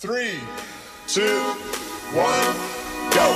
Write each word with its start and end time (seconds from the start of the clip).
Three, 0.00 0.40
two, 1.06 1.20
one, 2.14 2.54
go. 3.12 3.34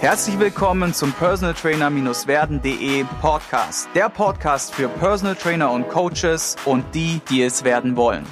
Herzlich 0.00 0.38
willkommen 0.38 0.94
zum 0.94 1.12
Personal 1.12 1.52
Trainer-werden.de 1.52 3.04
Podcast. 3.20 3.90
Der 3.94 4.08
Podcast 4.08 4.74
für 4.74 4.88
Personal 4.88 5.36
Trainer 5.36 5.70
und 5.70 5.90
Coaches 5.90 6.56
und 6.64 6.86
die, 6.94 7.20
die 7.28 7.42
es 7.42 7.64
werden 7.64 7.96
wollen. 7.96 8.24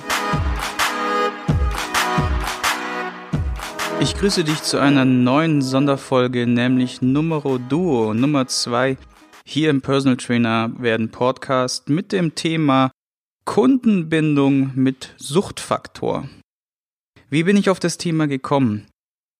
Ich 4.01 4.14
grüße 4.14 4.45
dich 4.45 4.62
zu 4.62 4.79
einer 4.79 5.05
neuen 5.05 5.61
Sonderfolge, 5.61 6.46
nämlich 6.46 7.03
Numero 7.03 7.59
Duo, 7.59 8.14
Nummer 8.14 8.46
zwei 8.46 8.96
hier 9.45 9.68
im 9.68 9.82
Personal 9.82 10.17
Trainer 10.17 10.72
werden 10.79 11.11
Podcast 11.11 11.91
mit 11.91 12.11
dem 12.11 12.35
Thema 12.35 12.93
Kundenbindung 13.44 14.71
mit 14.75 15.14
Suchtfaktor. 15.18 16.29
Wie 17.29 17.43
bin 17.43 17.58
ich 17.58 17.68
auf 17.68 17.79
das 17.79 17.99
Thema 17.99 18.27
gekommen? 18.27 18.86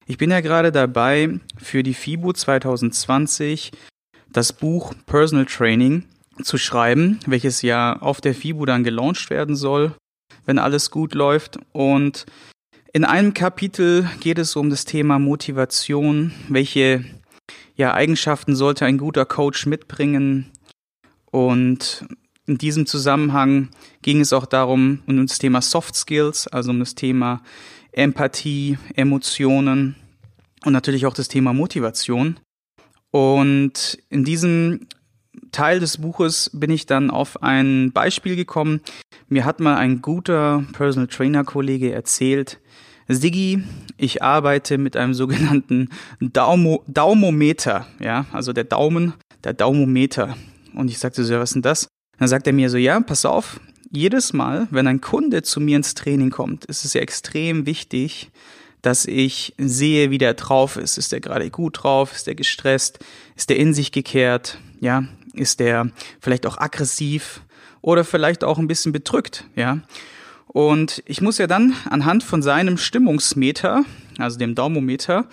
Ich 0.07 0.19
bin 0.19 0.31
ja 0.31 0.41
gerade 0.41 0.73
dabei, 0.73 1.41
für 1.57 1.83
die 1.83 1.95
FIBO 1.95 2.35
2020 2.35 3.73
das 4.31 4.53
Buch 4.53 4.93
Personal 5.07 5.47
Training 5.47 6.05
zu 6.43 6.59
schreiben, 6.59 7.19
welches 7.25 7.63
ja 7.63 7.99
auf 7.99 8.21
der 8.21 8.35
FIBO 8.35 8.67
dann 8.67 8.85
gelauncht 8.85 9.31
werden 9.31 9.57
soll, 9.57 9.95
wenn 10.45 10.59
alles 10.59 10.91
gut 10.91 11.15
läuft. 11.15 11.59
Und 11.73 12.27
in 12.93 13.05
einem 13.05 13.35
Kapitel 13.35 14.09
geht 14.21 14.39
es 14.39 14.57
um 14.57 14.71
das 14.71 14.85
Thema 14.85 15.19
Motivation, 15.19 16.33
welche 16.49 17.05
ja, 17.77 17.95
Eigenschaften 17.95 18.57
sollte 18.57 18.85
ein 18.85 18.99
guter 18.99 19.25
Coach 19.25 19.67
mitbringen. 19.67 20.51
Und 21.31 22.05
in 22.47 22.59
diesem 22.59 22.87
Zusammenhang 22.87 23.69
ging 24.03 24.21
es 24.21 24.33
auch 24.33 24.47
darum, 24.47 25.03
um 25.07 25.27
das 25.27 25.39
Thema 25.39 25.63
Soft 25.63 25.95
Skills, 25.95 26.49
also 26.49 26.71
um 26.71 26.81
das 26.81 26.95
Thema 26.97 27.43
Empathie, 27.93 28.77
Emotionen 28.95 29.95
und 30.65 30.73
natürlich 30.73 31.07
auch 31.07 31.15
das 31.15 31.29
Thema 31.29 31.53
Motivation. 31.53 32.41
Und 33.13 33.99
in 34.09 34.25
diesem 34.25 34.87
Teil 35.53 35.81
des 35.81 35.99
Buches 35.99 36.51
bin 36.53 36.71
ich 36.71 36.87
dann 36.87 37.11
auf 37.11 37.43
ein 37.43 37.93
Beispiel 37.93 38.37
gekommen. 38.37 38.81
Mir 39.29 39.45
hat 39.45 39.61
mal 39.61 39.77
ein 39.77 40.03
guter 40.03 40.65
Personal 40.73 41.09
Trainer 41.09 41.45
Kollege 41.45 41.93
erzählt, 41.93 42.61
Siggi, 43.09 43.65
ich 43.97 44.23
arbeite 44.23 44.79
mit 44.79 44.97
einem 44.97 45.15
sogenannten 45.15 45.89
Daumo 46.21 46.85
Daumometer, 46.87 47.87
ja, 47.99 48.27
also 48.33 48.53
der 48.53 48.65
Daumen, 48.65 49.15
der 49.43 49.53
Daumometer. 49.53 50.37
Und 50.75 50.91
ich 50.91 50.99
sagte 50.99 51.25
so, 51.25 51.33
ja, 51.33 51.41
was 51.41 51.51
ist 51.51 51.55
denn 51.55 51.63
das? 51.63 51.89
Dann 52.19 52.29
sagt 52.29 52.47
er 52.47 52.53
mir 52.53 52.71
so, 52.71 52.77
ja, 52.77 53.01
pass 53.01 53.25
auf, 53.25 53.61
jedes 53.91 54.33
Mal, 54.33 54.69
wenn 54.71 54.87
ein 54.87 55.01
Kunde 55.01 55.43
zu 55.43 55.61
mir 55.61 55.77
ins 55.77 55.95
Training 55.95 56.31
kommt, 56.31 56.67
ist 56.67 56.85
es 56.85 56.95
ja 56.95 57.01
extrem 57.01 57.67
wichtig, 57.67 58.31
dass 58.83 59.07
ich 59.07 59.55
sehe, 59.59 60.11
wie 60.11 60.19
der 60.19 60.35
drauf 60.35 60.77
ist. 60.77 60.97
Ist 60.97 61.13
der 61.13 61.21
gerade 61.21 61.51
gut 61.51 61.83
drauf? 61.83 62.13
Ist 62.15 62.27
der 62.27 62.35
gestresst? 62.35 63.01
Ist 63.37 63.51
der 63.51 63.57
in 63.57 63.75
sich 63.75 63.93
gekehrt? 63.93 64.59
Ja, 64.81 65.05
ist 65.35 65.61
der 65.61 65.91
vielleicht 66.21 66.47
auch 66.47 66.59
aggressiv 66.59 67.43
oder 67.81 68.05
vielleicht 68.05 68.45
auch 68.45 68.59
ein 68.59 68.69
bisschen 68.69 68.93
bedrückt? 68.93 69.45
Ja. 69.57 69.81
Und 70.47 71.03
ich 71.07 71.21
muss 71.21 71.39
ja 71.39 71.47
dann 71.47 71.75
anhand 71.89 72.25
von 72.25 72.43
seinem 72.43 72.77
Stimmungsmeter, 72.77 73.85
also 74.23 74.39
dem 74.39 74.55
Daumometer, 74.55 75.27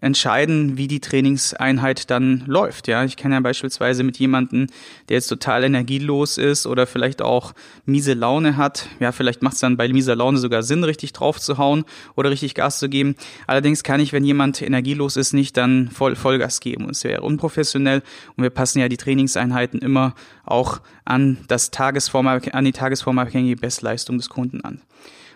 entscheiden, 0.00 0.76
wie 0.76 0.88
die 0.88 1.00
Trainingseinheit 1.00 2.10
dann 2.10 2.42
läuft. 2.46 2.88
Ja, 2.88 3.04
ich 3.04 3.16
kann 3.16 3.32
ja 3.32 3.40
beispielsweise 3.40 4.02
mit 4.02 4.18
jemandem, 4.18 4.66
der 5.08 5.16
jetzt 5.16 5.28
total 5.28 5.62
energielos 5.64 6.38
ist 6.38 6.66
oder 6.66 6.86
vielleicht 6.86 7.22
auch 7.22 7.52
miese 7.86 8.14
Laune 8.14 8.56
hat, 8.56 8.88
ja, 8.98 9.12
vielleicht 9.12 9.42
macht 9.42 9.54
es 9.54 9.60
dann 9.60 9.76
bei 9.76 9.88
mieser 9.88 10.16
Laune 10.16 10.38
sogar 10.38 10.62
Sinn, 10.62 10.82
richtig 10.82 11.12
drauf 11.12 11.40
zu 11.40 11.56
hauen 11.56 11.84
oder 12.16 12.30
richtig 12.30 12.54
Gas 12.54 12.80
zu 12.80 12.88
geben. 12.88 13.14
Allerdings 13.46 13.84
kann 13.84 14.00
ich, 14.00 14.12
wenn 14.12 14.24
jemand 14.24 14.60
energielos 14.60 15.16
ist, 15.16 15.32
nicht 15.34 15.56
dann 15.56 15.88
voll 15.90 16.16
Vollgas 16.16 16.60
geben. 16.60 16.84
Und 16.84 16.92
es 16.92 17.04
wäre 17.04 17.22
unprofessionell 17.22 18.02
und 18.36 18.42
wir 18.42 18.50
passen 18.50 18.80
ja 18.80 18.88
die 18.88 18.96
Trainingseinheiten 18.96 19.80
immer 19.80 20.14
auch 20.44 20.80
an 21.04 21.38
das 21.46 21.70
Tagesform, 21.70 22.26
an 22.26 22.64
die 22.64 22.72
tagesformabhängige 22.72 23.56
Bestleistung 23.56 24.18
des 24.18 24.28
Kunden 24.28 24.62
an. 24.62 24.80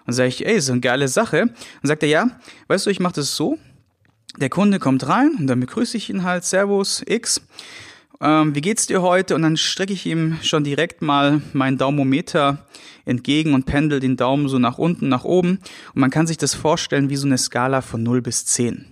Und 0.07 0.13
sage 0.13 0.29
ich, 0.29 0.47
ey, 0.47 0.61
so 0.61 0.73
eine 0.73 0.81
geile 0.81 1.09
Sache. 1.09 1.43
Und 1.43 1.89
sagt 1.89 2.03
er, 2.03 2.09
ja, 2.09 2.31
weißt 2.69 2.87
du, 2.87 2.91
ich 2.91 3.01
mache 3.01 3.15
das 3.15 3.37
so, 3.37 3.59
der 4.39 4.51
Kunde 4.51 4.79
kommt 4.79 5.09
rein 5.09 5.33
und 5.39 5.47
dann 5.47 5.61
begrüße 5.61 5.97
ich 5.97 6.11
ihn 6.11 6.23
halt, 6.23 6.45
Servus, 6.45 7.03
X. 7.07 7.41
Ähm, 8.21 8.55
wie 8.55 8.61
geht's 8.61 8.87
dir 8.87 9.03
heute? 9.03 9.35
Und 9.35 9.43
dann 9.43 9.57
strecke 9.57 9.93
ich 9.93 10.07
ihm 10.07 10.39
schon 10.43 10.65
direkt 10.65 11.03
mal 11.03 11.41
meinen 11.53 11.79
Daumometer 11.79 12.67
entgegen 13.05 13.55
und 13.55 13.65
pendel 13.65 14.01
den 14.01 14.17
Daumen 14.17 14.49
so 14.49 14.59
nach 14.59 14.79
unten, 14.79 15.09
nach 15.09 15.25
oben. 15.25 15.59
Und 15.95 16.01
man 16.01 16.11
kann 16.11 16.27
sich 16.27 16.37
das 16.39 16.55
vorstellen 16.55 17.11
wie 17.11 17.17
so 17.17 17.27
eine 17.27 17.39
Skala 17.39 17.81
von 17.81 18.03
0 18.03 18.23
bis 18.23 18.47
10. 18.47 18.87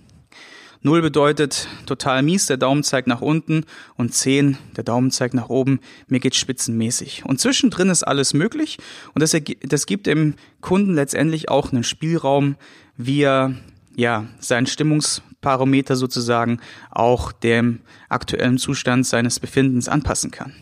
0 0.81 1.01
bedeutet 1.01 1.67
total 1.85 2.21
mies, 2.23 2.47
der 2.47 2.57
Daumen 2.57 2.83
zeigt 2.83 3.07
nach 3.07 3.21
unten 3.21 3.65
und 3.95 4.13
10, 4.13 4.57
der 4.75 4.83
Daumen 4.83 5.11
zeigt 5.11 5.33
nach 5.33 5.49
oben, 5.49 5.79
mir 6.07 6.19
geht 6.19 6.35
spitzenmäßig. 6.35 7.23
Und 7.25 7.39
zwischendrin 7.39 7.89
ist 7.89 8.03
alles 8.03 8.33
möglich 8.33 8.77
und 9.13 9.21
das, 9.21 9.35
das 9.63 9.85
gibt 9.85 10.07
dem 10.07 10.35
Kunden 10.61 10.93
letztendlich 10.93 11.49
auch 11.49 11.71
einen 11.71 11.83
Spielraum, 11.83 12.55
wie 12.97 13.23
er 13.23 13.55
ja, 13.95 14.25
sein 14.39 14.67
Stimmungsparameter 14.67 15.95
sozusagen 15.95 16.59
auch 16.91 17.31
dem 17.31 17.79
aktuellen 18.09 18.57
Zustand 18.57 19.05
seines 19.05 19.39
Befindens 19.39 19.87
anpassen 19.87 20.31
kann. 20.31 20.53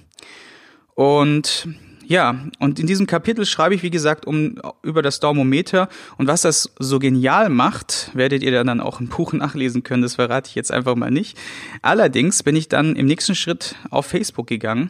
Und 0.96 1.68
ja, 2.06 2.48
und 2.60 2.80
in 2.80 2.88
diesem 2.88 3.08
Kapitel 3.08 3.46
schreibe 3.46 3.76
ich, 3.76 3.84
wie 3.84 3.90
gesagt, 3.90 4.26
um, 4.26 4.60
über 4.82 5.02
das 5.02 5.20
Daumometer. 5.20 5.88
Und 6.18 6.28
was 6.28 6.42
das 6.42 6.74
so 6.80 7.00
genial 7.00 7.50
macht, 7.50 8.12
werdet 8.14 8.44
ihr 8.44 8.64
dann 8.64 8.82
auch 8.82 9.00
im 9.00 9.08
Buch 9.08 9.34
nachlesen 9.34 9.84
können. 9.84 10.02
Das 10.02 10.16
verrate 10.16 10.50
ich 10.50 10.56
jetzt 10.56 10.72
einfach 10.72 10.96
mal 10.96 11.12
nicht. 11.12 11.38
Allerdings 11.82 12.44
bin 12.44 12.56
ich 12.56 12.70
dann 12.70 12.96
im 12.96 13.06
nächsten 13.06 13.36
Schritt 13.36 13.76
auf 13.90 14.06
Facebook 14.06 14.48
gegangen, 14.48 14.90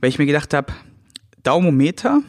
weil 0.00 0.10
ich 0.10 0.18
mir 0.18 0.26
gedacht 0.26 0.54
habe, 0.54 0.72
Daumometer, 1.42 2.22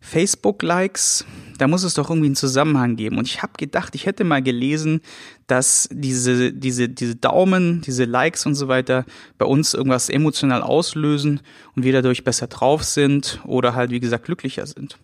Facebook-Likes, 0.00 1.24
da 1.58 1.68
muss 1.68 1.82
es 1.82 1.94
doch 1.94 2.10
irgendwie 2.10 2.26
einen 2.26 2.36
Zusammenhang 2.36 2.96
geben. 2.96 3.18
Und 3.18 3.26
ich 3.26 3.42
habe 3.42 3.54
gedacht, 3.58 3.94
ich 3.94 4.06
hätte 4.06 4.24
mal 4.24 4.42
gelesen, 4.42 5.00
dass 5.46 5.88
diese, 5.92 6.52
diese, 6.52 6.88
diese 6.88 7.16
Daumen, 7.16 7.80
diese 7.82 8.04
Likes 8.04 8.46
und 8.46 8.54
so 8.54 8.68
weiter 8.68 9.04
bei 9.38 9.46
uns 9.46 9.74
irgendwas 9.74 10.08
emotional 10.08 10.62
auslösen 10.62 11.40
und 11.74 11.84
wir 11.84 11.92
dadurch 11.92 12.24
besser 12.24 12.48
drauf 12.48 12.82
sind 12.82 13.40
oder 13.44 13.74
halt, 13.74 13.90
wie 13.90 14.00
gesagt, 14.00 14.24
glücklicher 14.24 14.66
sind. 14.66 14.98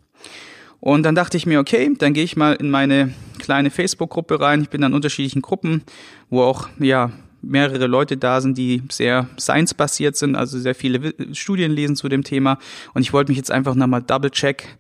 Und 0.81 1.05
dann 1.05 1.15
dachte 1.15 1.37
ich 1.37 1.47
mir, 1.47 1.61
okay, 1.61 1.95
dann 1.97 2.13
gehe 2.13 2.25
ich 2.25 2.37
mal 2.37 2.55
in 2.55 2.69
meine 2.69 3.15
kleine 3.39 3.71
Facebook-Gruppe 3.71 4.41
rein. 4.41 4.63
Ich 4.63 4.69
bin 4.69 4.83
an 4.83 4.95
unterschiedlichen 4.95 5.41
Gruppen, 5.41 5.83
wo 6.29 6.43
auch, 6.43 6.69
ja, 6.81 7.13
mehrere 7.41 7.87
Leute 7.87 8.17
da 8.17 8.41
sind, 8.41 8.57
die 8.57 8.83
sehr 8.91 9.29
science-basiert 9.39 10.17
sind, 10.17 10.37
also 10.37 10.59
sehr 10.59 10.75
viele 10.75 11.15
Studien 11.35 11.73
lesen 11.73 11.97
zu 11.97 12.09
dem 12.09 12.25
Thema. 12.25 12.59
Und 12.95 13.03
ich 13.03 13.13
wollte 13.13 13.31
mich 13.31 13.37
jetzt 13.37 13.51
einfach 13.51 13.75
nochmal 13.75 14.03
double-check 14.03 14.77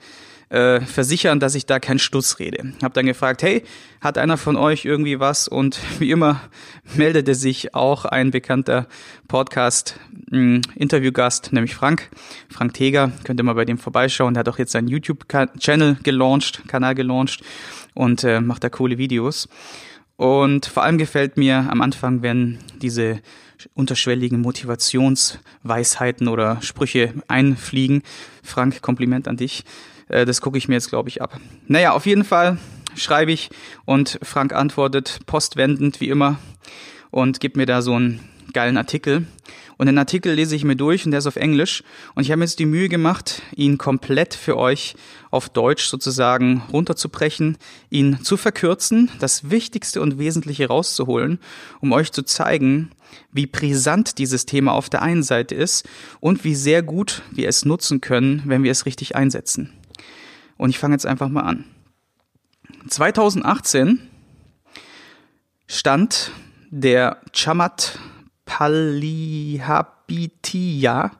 äh, 0.52 0.82
versichern, 0.82 1.40
dass 1.40 1.54
ich 1.54 1.64
da 1.64 1.80
keinen 1.80 1.98
Stuss 1.98 2.38
rede. 2.38 2.74
Hab 2.82 2.92
dann 2.92 3.06
gefragt, 3.06 3.42
hey, 3.42 3.64
hat 4.02 4.18
einer 4.18 4.36
von 4.36 4.56
euch 4.56 4.84
irgendwie 4.84 5.18
was? 5.18 5.48
Und 5.48 5.80
wie 5.98 6.10
immer 6.10 6.42
meldete 6.94 7.34
sich 7.34 7.74
auch 7.74 8.04
ein 8.04 8.30
bekannter 8.30 8.86
Podcast 9.28 9.98
hm, 10.30 10.60
nämlich 11.52 11.74
Frank, 11.74 12.10
Frank 12.50 12.74
Teger. 12.74 13.12
Könnt 13.24 13.40
ihr 13.40 13.44
mal 13.44 13.54
bei 13.54 13.64
dem 13.64 13.78
vorbeischauen. 13.78 14.34
Der 14.34 14.40
hat 14.40 14.48
auch 14.50 14.58
jetzt 14.58 14.72
seinen 14.72 14.88
YouTube-Channel 14.88 15.96
gelauncht, 16.02 16.68
Kanal 16.68 16.94
gelauncht 16.94 17.42
und 17.94 18.22
äh, 18.22 18.42
macht 18.42 18.62
da 18.62 18.68
coole 18.68 18.98
Videos. 18.98 19.48
Und 20.16 20.66
vor 20.66 20.82
allem 20.82 20.98
gefällt 20.98 21.38
mir 21.38 21.66
am 21.70 21.80
Anfang, 21.80 22.20
wenn 22.20 22.58
diese 22.82 23.20
unterschwelligen 23.72 24.40
Motivationsweisheiten 24.40 26.28
oder 26.28 26.60
Sprüche 26.60 27.14
einfliegen. 27.26 28.02
Frank, 28.42 28.82
Kompliment 28.82 29.28
an 29.28 29.38
dich. 29.38 29.64
Äh, 30.08 30.24
das 30.24 30.40
gucke 30.40 30.58
ich 30.58 30.68
mir 30.68 30.74
jetzt, 30.74 30.88
glaube 30.88 31.08
ich, 31.08 31.22
ab. 31.22 31.38
Naja, 31.66 31.92
auf 31.92 32.06
jeden 32.06 32.24
Fall 32.24 32.58
schreibe 32.94 33.32
ich 33.32 33.50
und 33.84 34.18
Frank 34.22 34.52
antwortet 34.52 35.20
postwendend 35.26 36.00
wie 36.00 36.08
immer 36.08 36.38
und 37.10 37.40
gibt 37.40 37.56
mir 37.56 37.66
da 37.66 37.82
so 37.82 37.94
einen 37.94 38.20
geilen 38.52 38.76
Artikel. 38.76 39.26
Und 39.78 39.86
den 39.86 39.98
Artikel 39.98 40.34
lese 40.34 40.54
ich 40.54 40.62
mir 40.62 40.76
durch 40.76 41.04
und 41.04 41.10
der 41.10 41.18
ist 41.18 41.26
auf 41.26 41.36
Englisch. 41.36 41.82
Und 42.14 42.22
ich 42.22 42.30
habe 42.30 42.38
mir 42.38 42.44
jetzt 42.44 42.58
die 42.58 42.66
Mühe 42.66 42.88
gemacht, 42.88 43.42
ihn 43.56 43.78
komplett 43.78 44.34
für 44.34 44.56
euch 44.56 44.94
auf 45.30 45.48
Deutsch 45.48 45.86
sozusagen 45.86 46.62
runterzubrechen, 46.72 47.58
ihn 47.90 48.22
zu 48.22 48.36
verkürzen, 48.36 49.10
das 49.18 49.50
Wichtigste 49.50 50.00
und 50.00 50.18
Wesentliche 50.18 50.68
rauszuholen, 50.68 51.40
um 51.80 51.92
euch 51.92 52.12
zu 52.12 52.22
zeigen, 52.22 52.90
wie 53.32 53.46
brisant 53.46 54.18
dieses 54.18 54.46
Thema 54.46 54.72
auf 54.72 54.88
der 54.88 55.02
einen 55.02 55.22
Seite 55.22 55.54
ist 55.54 55.88
und 56.20 56.44
wie 56.44 56.54
sehr 56.54 56.82
gut 56.82 57.22
wir 57.32 57.48
es 57.48 57.64
nutzen 57.64 58.00
können, 58.00 58.42
wenn 58.44 58.62
wir 58.62 58.70
es 58.70 58.86
richtig 58.86 59.16
einsetzen. 59.16 59.72
Und 60.56 60.70
ich 60.70 60.78
fange 60.78 60.94
jetzt 60.94 61.06
einfach 61.06 61.28
mal 61.28 61.42
an. 61.42 61.64
2018 62.88 64.00
stand 65.66 66.30
der 66.70 67.20
Chamat 67.32 67.98
Palihapitia, 68.44 71.12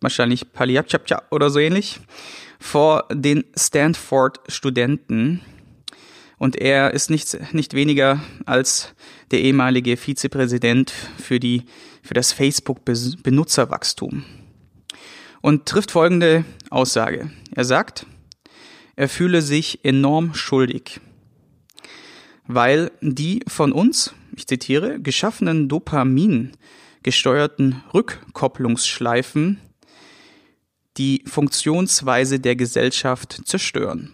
wahrscheinlich 0.00 0.52
Paliapchapcha 0.52 1.22
oder 1.30 1.50
so 1.50 1.58
ähnlich, 1.58 2.00
vor 2.60 3.06
den 3.12 3.44
Stanford-Studenten. 3.56 5.40
Und 6.38 6.56
er 6.56 6.94
ist 6.94 7.10
nicht, 7.10 7.52
nicht 7.52 7.74
weniger 7.74 8.22
als 8.46 8.94
der 9.30 9.40
ehemalige 9.40 9.96
Vizepräsident 9.96 10.90
für, 10.90 11.40
die, 11.40 11.64
für 12.02 12.14
das 12.14 12.32
Facebook-Benutzerwachstum. 12.32 14.24
Und 15.40 15.66
trifft 15.66 15.90
folgende 15.90 16.44
Aussage. 16.70 17.30
Er 17.54 17.64
sagt, 17.64 18.06
er 18.98 19.08
fühle 19.08 19.42
sich 19.42 19.84
enorm 19.84 20.34
schuldig, 20.34 21.00
weil 22.48 22.90
die 23.00 23.44
von 23.46 23.70
uns, 23.70 24.12
ich 24.34 24.48
zitiere, 24.48 24.98
geschaffenen 24.98 25.68
Dopamin 25.68 26.50
gesteuerten 27.04 27.80
Rückkopplungsschleifen 27.94 29.60
die 30.96 31.22
Funktionsweise 31.26 32.40
der 32.40 32.56
Gesellschaft 32.56 33.42
zerstören. 33.44 34.10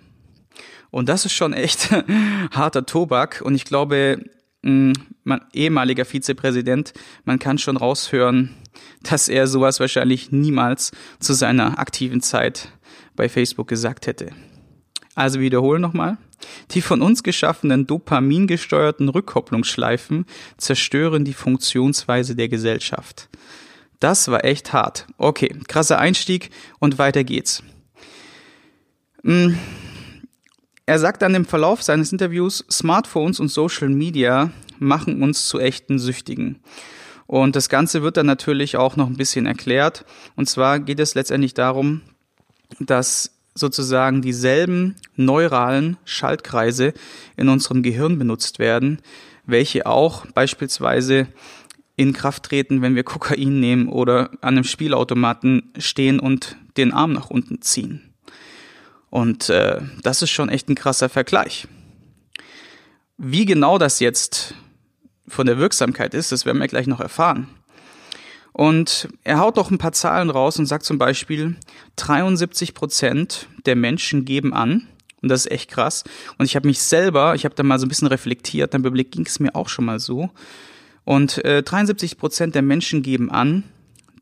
Und 0.91 1.09
das 1.09 1.25
ist 1.25 1.33
schon 1.33 1.55
echt 1.55 1.91
harter 2.51 2.85
Tobak. 2.85 3.41
Und 3.43 3.55
ich 3.55 3.65
glaube, 3.65 4.23
mein 4.61 5.41
ehemaliger 5.55 6.05
Vizepräsident, 6.05 6.93
man 7.25 7.39
kann 7.39 7.57
schon 7.57 7.79
raushören, 7.79 8.51
dass 9.03 9.29
er 9.29 9.47
sowas 9.47 9.81
wahrscheinlich 9.81 10.31
niemals 10.31 10.91
zu 11.21 11.33
seiner 11.33 11.79
aktiven 11.79 12.21
Zeit 12.21 12.69
bei 13.17 13.31
Facebook 13.31 13.69
gesagt 13.69 14.07
hätte. 14.07 14.31
Also 15.15 15.41
wiederhole 15.41 15.79
nochmal. 15.79 16.19
Die 16.73 16.83
von 16.83 17.03
uns 17.03 17.23
geschaffenen 17.23 17.87
dopamingesteuerten 17.87 19.09
Rückkopplungsschleifen 19.09 20.27
zerstören 20.57 21.25
die 21.25 21.33
Funktionsweise 21.33 22.35
der 22.37 22.49
Gesellschaft. 22.49 23.29
Das 24.01 24.29
war 24.29 24.45
echt 24.45 24.73
hart. 24.73 25.07
Okay, 25.17 25.57
krasser 25.69 25.99
Einstieg 25.99 26.51
und 26.79 26.99
weiter 26.99 27.25
geht's. 27.25 27.63
Hm. 29.23 29.59
Er 30.87 30.99
sagt 30.99 31.23
dann 31.23 31.35
im 31.35 31.47
Verlauf 31.47 31.83
seines 31.83 32.13
Interviews, 32.13 32.65
Smartphones 32.71 33.41
und 33.41 33.49
Social 33.49 33.89
Media 33.89 34.51
machen 34.79 35.23
uns 35.23 35.47
zu 35.47 35.59
echten 35.59 35.99
Süchtigen. 35.99 36.61
Und 37.27 37.57
das 37.57 37.71
Ganze 37.71 38.03
wird 38.03 38.19
dann 38.19 38.27
natürlich 38.27 38.77
auch 38.77 38.97
noch 38.97 39.07
ein 39.07 39.17
bisschen 39.17 39.47
erklärt. 39.47 40.05
Und 40.37 40.49
zwar 40.49 40.79
geht 40.81 41.01
es 41.01 41.15
letztendlich 41.15 41.55
darum, 41.55 42.03
dass 42.81 43.34
sozusagen 43.55 44.23
dieselben 44.23 44.97
neuralen 45.17 45.97
Schaltkreise 46.05 46.93
in 47.37 47.49
unserem 47.49 47.83
Gehirn 47.83 48.19
benutzt 48.19 48.59
werden, 48.59 49.01
welche 49.47 49.87
auch 49.87 50.27
beispielsweise 50.27 51.29
in 51.97 52.13
Kraft 52.13 52.45
treten, 52.45 52.83
wenn 52.83 52.97
wir 52.97 53.05
Kokain 53.05 53.61
nehmen 53.61 53.89
oder 53.89 54.31
an 54.41 54.57
einem 54.57 54.65
Spielautomaten 54.65 55.73
stehen 55.79 56.19
und 56.19 56.57
den 56.77 56.93
Arm 56.93 57.13
nach 57.13 57.31
unten 57.31 57.63
ziehen. 57.63 58.15
Und 59.11 59.49
äh, 59.49 59.81
das 60.03 60.23
ist 60.23 60.31
schon 60.31 60.49
echt 60.49 60.69
ein 60.69 60.75
krasser 60.75 61.09
Vergleich. 61.09 61.69
Wie 63.17 63.45
genau 63.45 63.79
das 63.79 64.01
jetzt 64.01 64.55
von 65.29 65.47
der 65.47 65.59
Wirksamkeit 65.59 66.15
ist, 66.15 66.33
das 66.33 66.45
werden 66.47 66.59
wir 66.59 66.67
gleich 66.67 66.89
noch 66.89 66.99
erfahren. 66.99 67.49
Und 68.55 69.09
er 69.25 69.41
haut 69.41 69.57
doch 69.57 69.73
ein 69.73 69.79
paar 69.79 69.93
Zahlen 69.93 70.31
raus 70.31 70.61
und 70.61 70.67
sagt 70.67 70.85
zum 70.85 70.97
Beispiel, 70.97 71.57
73 71.97 72.73
Prozent 72.73 73.49
der 73.67 73.75
Menschen 73.75 74.25
geben 74.25 74.55
an, 74.55 74.87
und 75.21 75.29
das 75.29 75.47
ist 75.47 75.53
echt 75.53 75.71
krass. 75.71 76.05
Und 76.39 76.45
ich 76.45 76.55
habe 76.55 76.69
mich 76.69 76.81
selber, 76.81 77.35
ich 77.35 77.45
habe 77.47 77.55
da 77.55 77.63
mal 77.63 77.79
so 77.79 77.87
ein 77.87 77.89
bisschen 77.89 78.09
reflektiert, 78.09 78.73
dann 78.73 78.83
Überblick 78.83 79.11
ging 79.11 79.27
es 79.27 79.41
mir 79.41 79.57
auch 79.57 79.69
schon 79.69 79.87
mal 79.87 79.99
so. 79.99 80.31
Und 81.05 81.45
äh, 81.45 81.63
73 81.63 82.17
Prozent 82.17 82.55
der 82.55 82.63
Menschen 82.63 83.03
geben 83.03 83.31
an, 83.31 83.65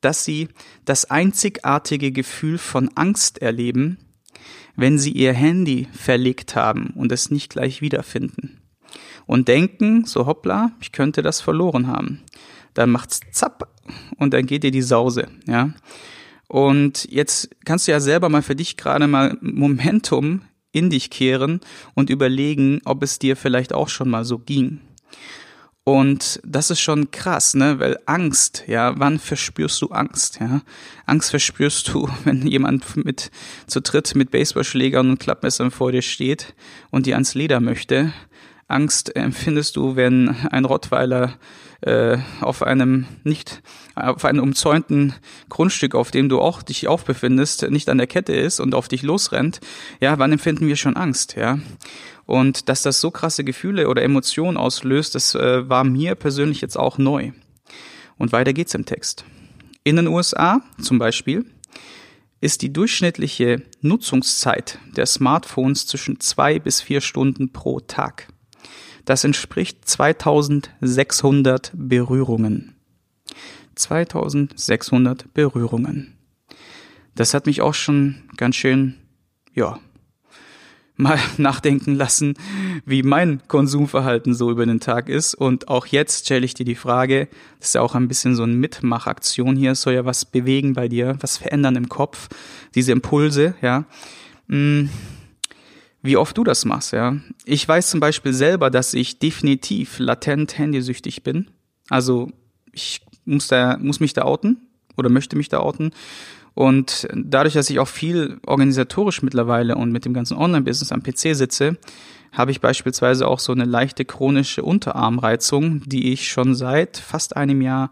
dass 0.00 0.24
sie 0.24 0.48
das 0.84 1.10
einzigartige 1.10 2.10
Gefühl 2.10 2.56
von 2.56 2.88
Angst 2.94 3.42
erleben, 3.42 3.98
wenn 4.76 4.98
sie 4.98 5.12
ihr 5.12 5.34
Handy 5.34 5.88
verlegt 5.92 6.56
haben 6.56 6.94
und 6.94 7.12
es 7.12 7.30
nicht 7.30 7.50
gleich 7.50 7.82
wiederfinden. 7.82 8.62
Und 9.26 9.48
denken, 9.48 10.06
so 10.06 10.24
hoppla, 10.24 10.70
ich 10.80 10.92
könnte 10.92 11.20
das 11.20 11.40
verloren 11.40 11.86
haben. 11.88 12.22
Dann 12.74 12.90
macht's 12.90 13.20
zapp 13.32 13.68
und 14.16 14.32
dann 14.34 14.46
geht 14.46 14.62
dir 14.62 14.70
die 14.70 14.82
Sause, 14.82 15.28
ja. 15.46 15.70
Und 16.48 17.08
jetzt 17.10 17.48
kannst 17.64 17.88
du 17.88 17.92
ja 17.92 18.00
selber 18.00 18.28
mal 18.28 18.42
für 18.42 18.54
dich 18.54 18.76
gerade 18.76 19.06
mal 19.06 19.38
Momentum 19.40 20.42
in 20.70 20.90
dich 20.90 21.10
kehren 21.10 21.60
und 21.94 22.10
überlegen, 22.10 22.80
ob 22.84 23.02
es 23.02 23.18
dir 23.18 23.36
vielleicht 23.36 23.72
auch 23.72 23.88
schon 23.88 24.10
mal 24.10 24.24
so 24.24 24.38
ging. 24.38 24.80
Und 25.84 26.40
das 26.44 26.70
ist 26.70 26.80
schon 26.80 27.10
krass, 27.10 27.54
ne? 27.54 27.80
Weil 27.80 27.98
Angst, 28.06 28.64
ja, 28.68 28.98
wann 28.98 29.18
verspürst 29.18 29.82
du 29.82 29.88
Angst, 29.88 30.38
ja? 30.40 30.62
Angst 31.06 31.30
verspürst 31.30 31.88
du, 31.88 32.08
wenn 32.24 32.46
jemand 32.46 32.96
mit 32.96 33.30
zu 33.66 33.80
dritt 33.80 34.14
mit 34.14 34.30
Baseballschlägern 34.30 35.10
und 35.10 35.20
Klappmessern 35.20 35.70
vor 35.70 35.90
dir 35.90 36.02
steht 36.02 36.54
und 36.90 37.06
dir 37.06 37.14
ans 37.14 37.34
Leder 37.34 37.60
möchte. 37.60 38.12
Angst 38.68 39.16
empfindest 39.16 39.76
du, 39.76 39.96
wenn 39.96 40.28
ein 40.50 40.64
Rottweiler 40.64 41.38
äh, 41.82 42.18
auf 42.40 42.62
einem 42.62 43.06
nicht 43.24 43.62
auf 43.94 44.24
einem 44.24 44.42
umzäunten 44.42 45.14
Grundstück, 45.48 45.94
auf 45.94 46.10
dem 46.10 46.28
du 46.28 46.40
auch 46.40 46.62
dich 46.62 46.88
auch 46.88 47.02
befindest, 47.02 47.68
nicht 47.70 47.88
an 47.88 47.98
der 47.98 48.06
Kette 48.06 48.32
ist 48.32 48.60
und 48.60 48.74
auf 48.74 48.88
dich 48.88 49.02
losrennt, 49.02 49.60
ja, 50.00 50.18
wann 50.18 50.32
empfinden 50.32 50.66
wir 50.66 50.76
schon 50.76 50.96
Angst, 50.96 51.36
ja? 51.36 51.58
Und 52.24 52.68
dass 52.68 52.82
das 52.82 53.00
so 53.00 53.10
krasse 53.10 53.44
Gefühle 53.44 53.88
oder 53.88 54.02
Emotionen 54.02 54.56
auslöst, 54.56 55.14
das 55.14 55.34
äh, 55.34 55.68
war 55.68 55.84
mir 55.84 56.14
persönlich 56.14 56.60
jetzt 56.60 56.76
auch 56.76 56.96
neu. 56.96 57.32
Und 58.16 58.32
weiter 58.32 58.52
geht's 58.52 58.74
im 58.74 58.86
Text. 58.86 59.24
In 59.84 59.96
den 59.96 60.06
USA 60.06 60.62
zum 60.80 60.98
Beispiel 60.98 61.44
ist 62.40 62.62
die 62.62 62.72
durchschnittliche 62.72 63.62
Nutzungszeit 63.80 64.78
der 64.96 65.06
Smartphones 65.06 65.86
zwischen 65.86 66.20
zwei 66.20 66.58
bis 66.58 66.80
vier 66.80 67.00
Stunden 67.00 67.52
pro 67.52 67.80
Tag. 67.80 68.31
Das 69.04 69.24
entspricht 69.24 69.88
2600 69.88 71.72
Berührungen. 71.74 72.74
2600 73.74 75.32
Berührungen. 75.34 76.16
Das 77.14 77.34
hat 77.34 77.46
mich 77.46 77.60
auch 77.60 77.74
schon 77.74 78.22
ganz 78.36 78.56
schön, 78.56 78.94
ja, 79.54 79.78
mal 80.96 81.18
nachdenken 81.36 81.94
lassen, 81.94 82.34
wie 82.84 83.02
mein 83.02 83.40
Konsumverhalten 83.48 84.34
so 84.34 84.50
über 84.50 84.64
den 84.66 84.80
Tag 84.80 85.08
ist. 85.08 85.34
Und 85.34 85.68
auch 85.68 85.86
jetzt 85.86 86.26
stelle 86.26 86.44
ich 86.44 86.54
dir 86.54 86.64
die 86.64 86.74
Frage, 86.74 87.28
das 87.58 87.68
ist 87.68 87.74
ja 87.74 87.80
auch 87.80 87.94
ein 87.94 88.08
bisschen 88.08 88.36
so 88.36 88.42
eine 88.44 88.54
Mitmachaktion 88.54 89.56
hier, 89.56 89.72
es 89.72 89.82
soll 89.82 89.94
ja 89.94 90.04
was 90.04 90.24
bewegen 90.24 90.74
bei 90.74 90.88
dir, 90.88 91.16
was 91.20 91.38
verändern 91.38 91.76
im 91.76 91.88
Kopf, 91.88 92.28
diese 92.74 92.92
Impulse, 92.92 93.54
ja. 93.60 93.84
Hm 94.48 94.90
wie 96.02 96.16
oft 96.16 96.36
du 96.36 96.44
das 96.44 96.64
machst, 96.64 96.92
ja. 96.92 97.16
Ich 97.44 97.66
weiß 97.66 97.90
zum 97.90 98.00
Beispiel 98.00 98.32
selber, 98.32 98.70
dass 98.70 98.92
ich 98.92 99.18
definitiv 99.18 99.98
latent 99.98 100.58
handysüchtig 100.58 101.22
bin. 101.22 101.50
Also 101.88 102.30
ich 102.72 103.02
muss 103.24 103.46
da, 103.46 103.78
muss 103.78 104.00
mich 104.00 104.12
da 104.12 104.22
outen 104.22 104.58
oder 104.96 105.08
möchte 105.08 105.36
mich 105.36 105.48
da 105.48 105.60
outen. 105.60 105.92
Und 106.54 107.08
dadurch, 107.14 107.54
dass 107.54 107.70
ich 107.70 107.78
auch 107.78 107.88
viel 107.88 108.38
organisatorisch 108.44 109.22
mittlerweile 109.22 109.76
und 109.76 109.90
mit 109.90 110.04
dem 110.04 110.12
ganzen 110.12 110.36
Online-Business 110.36 110.92
am 110.92 111.02
PC 111.02 111.34
sitze, 111.34 111.78
habe 112.32 112.50
ich 112.50 112.60
beispielsweise 112.60 113.28
auch 113.28 113.38
so 113.38 113.52
eine 113.52 113.64
leichte 113.64 114.04
chronische 114.04 114.62
Unterarmreizung, 114.62 115.82
die 115.86 116.12
ich 116.12 116.28
schon 116.28 116.54
seit 116.54 116.96
fast 116.96 117.36
einem 117.36 117.62
Jahr 117.62 117.90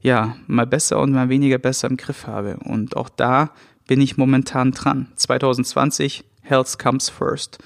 ja 0.00 0.36
mal 0.46 0.66
besser 0.66 1.00
und 1.00 1.12
mal 1.12 1.28
weniger 1.28 1.58
besser 1.58 1.88
im 1.88 1.96
Griff 1.96 2.26
habe. 2.26 2.58
Und 2.64 2.96
auch 2.96 3.08
da 3.08 3.52
bin 3.86 4.00
ich 4.00 4.16
momentan 4.16 4.72
dran. 4.72 5.08
2020 5.16 6.24
Health 6.44 6.78
comes 6.78 7.08
first. 7.08 7.58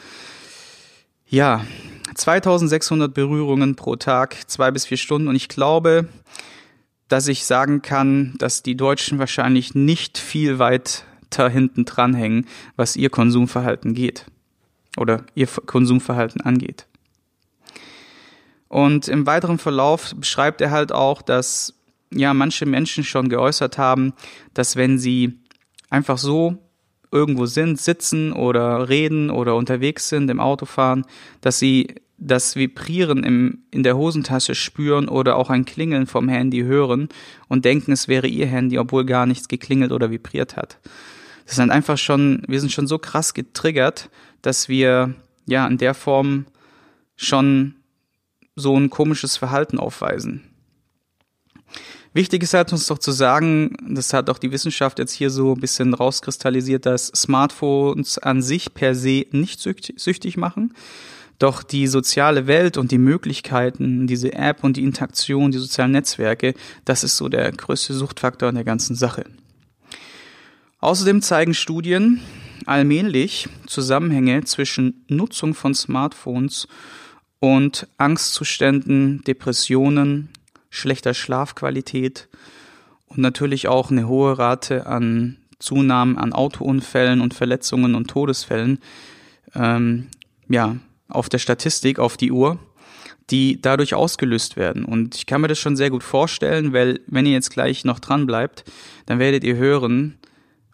Ja, 1.27 1.67
2600 2.15 3.13
Berührungen 3.13 3.77
pro 3.77 3.97
Tag, 3.97 4.49
zwei 4.49 4.71
bis 4.71 4.87
vier 4.87 4.97
Stunden. 4.97 5.29
Und 5.29 5.37
ich 5.37 5.49
glaube, 5.49 6.09
dass 7.09 7.29
ich 7.29 7.45
sagen 7.45 7.83
kann, 7.83 8.35
dass 8.39 8.63
die 8.63 8.77
Deutschen 8.77 9.19
wahrscheinlich 9.19 9.75
nicht 9.75 10.17
viel 10.17 10.59
weiter 10.59 11.49
hinten 11.51 11.85
dranhängen, 11.85 12.47
was 12.77 12.97
ihr 12.97 13.11
Konsumverhalten 13.11 13.95
geht 13.95 14.27
oder 14.97 15.25
ihr 15.35 15.47
Konsumverhalten 15.47 16.41
angeht. 16.41 16.87
Und 18.69 19.09
im 19.09 19.27
weiteren 19.27 19.59
Verlauf 19.59 20.15
beschreibt 20.15 20.61
er 20.61 20.71
halt 20.71 20.93
auch, 20.93 21.23
dass 21.23 21.75
ja 22.13 22.33
manche 22.35 22.67
Menschen 22.67 23.05
schon 23.05 23.29
geäußert 23.29 23.79
haben, 23.79 24.13
dass 24.55 24.77
wenn 24.77 24.99
sie 24.99 25.39
einfach 25.91 26.19
so 26.19 26.59
irgendwo 27.11 27.47
sind, 27.47 27.81
sitzen 27.81 28.33
oder 28.33 28.89
reden 28.89 29.31
oder 29.31 29.55
unterwegs 29.57 30.09
sind, 30.09 30.31
im 30.31 30.41
Auto 30.41 30.67
fahren, 30.67 31.05
dass 31.41 31.59
sie 31.59 31.95
das 32.19 32.57
Vibrieren 32.57 33.23
im, 33.23 33.59
in 33.71 33.85
der 33.85 33.97
Hosentasche 33.97 34.55
spüren 34.55 35.09
oder 35.09 35.37
auch 35.37 35.51
ein 35.51 35.65
Klingeln 35.65 36.07
vom 36.07 36.29
Handy 36.29 36.63
hören 36.63 37.09
und 37.47 37.65
denken, 37.65 37.93
es 37.93 38.09
wäre 38.09 38.27
ihr 38.27 38.47
Handy, 38.47 38.79
obwohl 38.79 39.05
gar 39.05 39.25
nichts 39.25 39.47
geklingelt 39.47 39.93
oder 39.93 40.11
vibriert 40.11 40.57
hat. 40.57 40.79
Das 41.47 41.57
sind 41.57 41.71
einfach 41.71 41.97
schon, 41.97 42.43
wir 42.47 42.61
sind 42.61 42.73
schon 42.73 42.89
so 42.89 42.99
krass 42.99 43.35
getriggert, 43.35 44.11
dass 44.43 44.69
wir 44.69 45.15
ja 45.47 45.67
in 45.67 45.79
der 45.79 45.95
Form 45.95 46.47
schon 47.17 47.77
so 48.57 48.77
ein 48.77 48.91
komisches 48.91 49.37
Verhalten 49.37 49.79
aufweisen. 49.79 50.43
Wichtig 52.19 52.43
ist 52.43 52.53
halt 52.53 52.73
uns 52.73 52.89
doch 52.89 52.99
zu 52.99 53.13
sagen, 53.13 53.77
das 53.89 54.13
hat 54.13 54.29
auch 54.29 54.39
die 54.39 54.51
Wissenschaft 54.51 54.99
jetzt 54.99 55.13
hier 55.13 55.31
so 55.31 55.53
ein 55.53 55.61
bisschen 55.61 55.95
rauskristallisiert, 55.95 56.85
dass 56.85 57.13
Smartphones 57.15 58.19
an 58.19 58.43
sich 58.43 58.75
per 58.75 58.97
se 58.97 59.27
nicht 59.31 59.61
süchtig 59.61 60.37
machen. 60.37 60.75
Doch 61.39 61.63
die 61.63 61.87
soziale 61.87 62.49
Welt 62.49 62.77
und 62.77 62.91
die 62.91 62.99
Möglichkeiten, 62.99 64.09
diese 64.09 64.33
App 64.33 64.65
und 64.65 64.77
die 64.77 64.83
Interaktion, 64.83 65.53
die 65.53 65.59
sozialen 65.59 65.93
Netzwerke, 65.93 66.55
das 66.85 67.05
ist 67.05 67.19
so 67.19 67.29
der 67.29 67.53
größte 67.53 67.95
Suchtfaktor 67.95 68.49
in 68.49 68.57
der 68.57 68.65
ganzen 68.65 68.97
Sache. 68.97 69.25
Außerdem 70.81 71.23
zeigen 71.23 71.55
Studien 71.55 72.21
allmählich 72.67 73.49
Zusammenhänge 73.69 74.43
zwischen 74.43 75.05
Nutzung 75.07 75.55
von 75.55 75.73
Smartphones 75.73 76.67
und 77.39 77.87
Angstzuständen, 77.97 79.23
Depressionen, 79.23 80.31
schlechter 80.71 81.15
Schlafqualität 81.15 82.29
und 83.07 83.19
natürlich 83.19 83.69
auch 83.69 83.91
eine 83.91 84.07
hohe 84.07 84.39
Rate 84.39 84.87
an 84.87 85.39
Zunahmen 85.59 86.17
an 86.19 86.33
Autounfällen 86.33 87.21
und 87.21 87.35
Verletzungen 87.35 87.95
und 87.95 88.09
Todesfällen, 88.09 88.79
ähm, 89.55 90.09
ja, 90.49 90.77
auf 91.09 91.29
der 91.29 91.39
Statistik, 91.39 91.99
auf 91.99 92.17
die 92.17 92.31
Uhr, 92.31 92.59
die 93.31 93.61
dadurch 93.61 93.95
ausgelöst 93.95 94.57
werden. 94.57 94.85
Und 94.85 95.17
ich 95.17 95.27
kann 95.27 95.41
mir 95.41 95.49
das 95.49 95.59
schon 95.59 95.77
sehr 95.77 95.91
gut 95.91 96.03
vorstellen, 96.03 96.73
weil 96.73 97.01
wenn 97.07 97.27
ihr 97.27 97.33
jetzt 97.33 97.51
gleich 97.51 97.85
noch 97.85 97.99
dran 97.99 98.27
bleibt, 98.27 98.65
dann 99.07 99.19
werdet 99.19 99.45
ihr 99.45 99.57
hören 99.57 100.19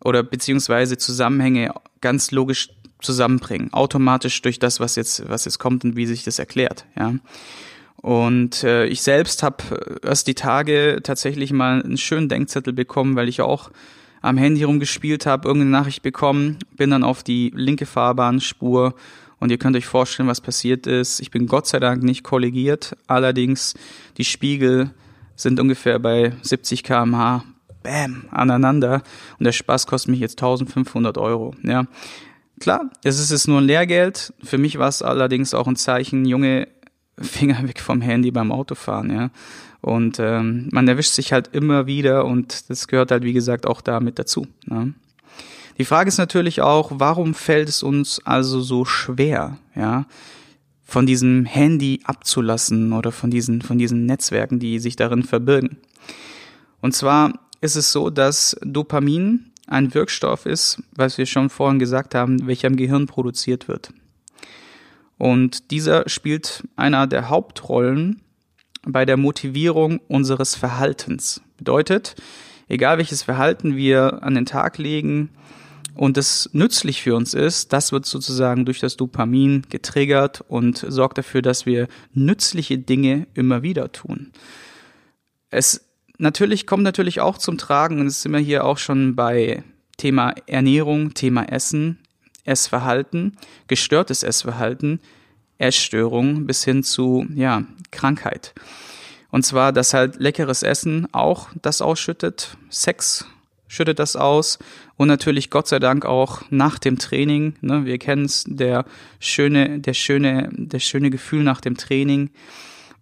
oder 0.03 0.23
beziehungsweise 0.23 0.99
Zusammenhänge 0.99 1.73
ganz 2.01 2.31
logisch 2.31 2.69
zusammenbringen, 3.01 3.73
automatisch 3.73 4.41
durch 4.43 4.59
das, 4.59 4.81
was 4.81 4.97
jetzt, 4.97 5.29
was 5.29 5.45
jetzt 5.45 5.59
kommt 5.59 5.85
und 5.85 5.97
wie 5.97 6.07
sich 6.07 6.25
das 6.25 6.39
erklärt, 6.39 6.85
ja. 6.97 7.15
Und 8.05 8.65
äh, 8.65 8.85
ich 8.85 9.01
selbst 9.01 9.43
habe 9.43 9.99
erst 10.03 10.27
die 10.27 10.35
Tage 10.35 11.01
tatsächlich 11.03 11.55
mal 11.55 11.81
einen 11.83 11.97
schönen 11.97 12.29
Denkzettel 12.29 12.75
bekommen, 12.75 13.17
weil 13.17 13.31
ich 13.31 13.41
auch 13.41 13.71
am 14.21 14.37
Handy 14.37 14.63
rumgespielt 14.63 15.25
habe, 15.25 15.49
irgendeine 15.49 15.71
Nachricht 15.71 16.03
bekommen, 16.03 16.59
bin 16.77 16.91
dann 16.91 17.03
auf 17.03 17.23
die 17.23 17.51
linke 17.57 17.87
Fahrbahnspur 17.87 18.95
und 19.39 19.51
ihr 19.51 19.57
könnt 19.57 19.75
euch 19.75 19.87
vorstellen, 19.87 20.29
was 20.29 20.43
passiert 20.43 20.87
ist. 20.87 21.19
Ich 21.21 21.31
bin 21.31 21.47
Gott 21.47 21.67
sei 21.67 21.81
Dank 21.81 22.03
nicht 22.03 22.25
kollegiert, 22.25 22.95
allerdings 23.07 23.73
die 24.19 24.25
Spiegel 24.25 24.91
sind 25.35 25.59
ungefähr 25.59 25.99
bei 25.99 26.35
70 26.43 26.83
km/h, 26.83 27.43
bam, 27.83 28.27
aneinander 28.31 29.03
und 29.39 29.45
der 29.45 29.53
Spaß 29.53 29.87
kostet 29.87 30.11
mich 30.11 30.21
jetzt 30.21 30.43
1500 30.43 31.17
Euro. 31.17 31.55
Ja, 31.63 31.87
klar, 32.61 32.91
es 33.03 33.19
ist 33.19 33.31
es 33.31 33.49
nur 33.49 33.63
ein 33.63 33.67
Lehrgeld. 33.67 34.35
Für 34.43 34.59
mich 34.59 34.79
war 34.79 34.89
es 34.89 35.01
allerdings 35.01 35.55
auch 35.55 35.67
ein 35.67 35.77
Zeichen, 35.77 36.27
Junge, 36.27 36.69
Finger 37.19 37.67
weg 37.69 37.81
vom 37.81 38.01
Handy 38.01 38.31
beim 38.31 38.53
Autofahren, 38.53 39.11
ja. 39.11 39.31
Und 39.81 40.19
ähm, 40.19 40.69
man 40.73 40.89
erwischt 40.89 41.13
sich 41.13 41.33
halt 41.33 41.51
immer 41.53 41.87
wieder 41.87 42.25
und 42.25 42.71
das 42.71 42.89
gehört 42.89 43.11
halt, 43.11 43.23
wie 43.23 43.35
gesagt, 43.35 43.67
auch 43.67 43.83
damit 43.83 44.19
dazu. 44.19 44.47
Ne? 44.65 44.95
Die 45.77 45.85
Frage 45.85 46.09
ist 46.09 46.17
natürlich 46.17 46.63
auch, 46.63 46.93
warum 46.95 47.35
fällt 47.35 47.69
es 47.69 47.83
uns 47.83 48.21
also 48.25 48.63
so 48.63 48.87
schwer, 48.87 49.59
ja, 49.75 50.07
von 50.85 51.05
diesem 51.05 51.45
Handy 51.45 52.01
abzulassen 52.05 52.93
oder 52.93 53.13
von 53.13 53.31
diesen, 53.31 53.61
von 53.61 53.77
diesen 53.77 54.07
Netzwerken, 54.07 54.59
die 54.59 54.79
sich 54.79 54.97
darin 54.97 55.23
verbirgen. 55.23 55.77
Und 56.81 56.95
zwar 56.95 57.33
ist 57.61 57.77
es 57.77 57.93
so, 57.93 58.11
dass 58.11 58.57
Dopamin 58.63 59.51
ein 59.67 59.93
Wirkstoff 59.95 60.47
ist, 60.47 60.83
was 60.95 61.19
wir 61.19 61.27
schon 61.27 61.51
vorhin 61.51 61.79
gesagt 61.79 62.15
haben, 62.15 62.47
welcher 62.47 62.69
im 62.69 62.77
Gehirn 62.77 63.07
produziert 63.07 63.69
wird. 63.69 63.93
Und 65.19 65.71
dieser 65.71 66.09
spielt 66.09 66.65
einer 66.77 67.07
der 67.07 67.29
Hauptrollen 67.29 68.23
bei 68.87 69.05
der 69.05 69.17
Motivierung 69.17 70.01
unseres 70.09 70.55
Verhaltens. 70.55 71.41
Bedeutet, 71.57 72.17
egal 72.69 72.99
welches 72.99 73.23
Verhalten 73.23 73.77
wir 73.77 74.23
an 74.23 74.35
den 74.35 74.47
Tag 74.47 74.79
legen 74.79 75.31
und 75.95 76.19
es 76.19 76.51
nützlich 76.53 77.03
für 77.03 77.15
uns 77.15 77.35
ist, 77.35 77.73
das 77.73 77.93
wird 77.93 78.07
sozusagen 78.07 78.65
durch 78.65 78.81
das 78.81 78.97
Dopamin 78.97 79.63
getriggert 79.71 80.45
und 80.49 80.85
sorgt 80.89 81.19
dafür, 81.19 81.43
dass 81.43 81.67
wir 81.67 81.89
nützliche 82.13 82.79
Dinge 82.79 83.27
immer 83.35 83.63
wieder 83.63 83.93
tun. 83.93 84.33
Es 85.51 85.89
natürlich 86.19 86.67
kommt 86.67 86.83
natürlich 86.83 87.21
auch 87.21 87.39
zum 87.39 87.59
Tragen, 87.59 88.01
und 88.01 88.07
es 88.07 88.23
sind 88.23 88.33
wir 88.33 88.41
hier 88.41 88.65
auch 88.65 88.79
schon 88.79 89.15
bei 89.15 89.63
Thema 89.97 90.35
Ernährung, 90.47 91.15
Thema 91.15 91.45
Essen, 91.45 91.99
Essverhalten, 92.45 93.37
gestörtes 93.67 94.23
Essverhalten, 94.23 95.01
Essstörung 95.59 96.47
bis 96.47 96.65
hin 96.65 96.83
zu 96.83 97.27
ja, 97.35 97.65
Krankheit. 97.91 98.55
Und 99.31 99.45
zwar, 99.45 99.73
dass 99.73 99.95
halt 99.95 100.17
leckeres 100.21 100.63
Essen 100.63 101.09
auch 101.13 101.49
das 101.61 101.83
ausschüttet, 101.83 102.57
Sex 102.71 103.27
schüttet 103.67 103.99
das 103.99 104.17
aus 104.17 104.59
und 104.97 105.09
natürlich 105.09 105.51
Gott 105.51 105.67
sei 105.67 105.79
Dank 105.79 106.05
auch 106.05 106.43
nach 106.51 106.79
dem 106.79 106.99
Training. 106.99 107.55
Ne, 107.61 107.85
wir 107.85 107.99
kennen 107.99 108.25
es, 108.25 108.45
der 108.47 108.85
schöne, 109.19 109.81
der 109.81 109.95
schöne, 109.95 110.51
der 110.53 110.79
schöne 110.79 111.11
Gefühl 111.11 111.43
nach 111.43 111.61
dem 111.61 111.77
Training 111.77 112.31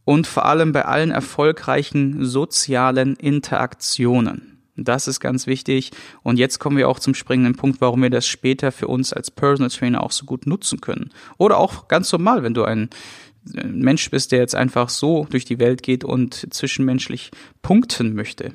und 0.05 0.27
vor 0.27 0.47
allem 0.47 0.73
bei 0.73 0.85
allen 0.85 1.11
erfolgreichen 1.11 2.25
sozialen 2.25 3.17
Interaktionen. 3.17 4.52
Das 4.85 5.09
ist 5.09 5.21
ganz 5.21 5.47
wichtig. 5.47 5.91
Und 6.23 6.39
jetzt 6.39 6.59
kommen 6.59 6.77
wir 6.77 6.89
auch 6.89 6.99
zum 6.99 7.15
springenden 7.15 7.57
Punkt, 7.57 7.81
warum 7.81 8.03
wir 8.03 8.11
das 8.11 8.27
später 8.27 8.73
für 8.73 8.89
uns 8.89 9.13
als 9.13 9.31
Personal 9.31 9.71
Trainer 9.71 10.03
auch 10.03 10.13
so 10.13 10.27
gut 10.27 10.47
nutzen 10.47 10.81
können. 10.81 11.11
Oder 11.39 11.59
auch 11.59 11.89
ganz 11.89 12.11
normal, 12.13 12.43
wenn 12.43 12.55
du 12.55 12.65
ein 12.65 12.91
Mensch 13.45 14.11
bist, 14.11 14.33
der 14.33 14.39
jetzt 14.39 14.55
einfach 14.55 14.89
so 14.89 15.27
durch 15.31 15.45
die 15.45 15.59
Welt 15.59 15.83
geht 15.83 16.05
und 16.05 16.47
zwischenmenschlich 16.55 17.31
punkten 17.61 18.15
möchte. 18.15 18.53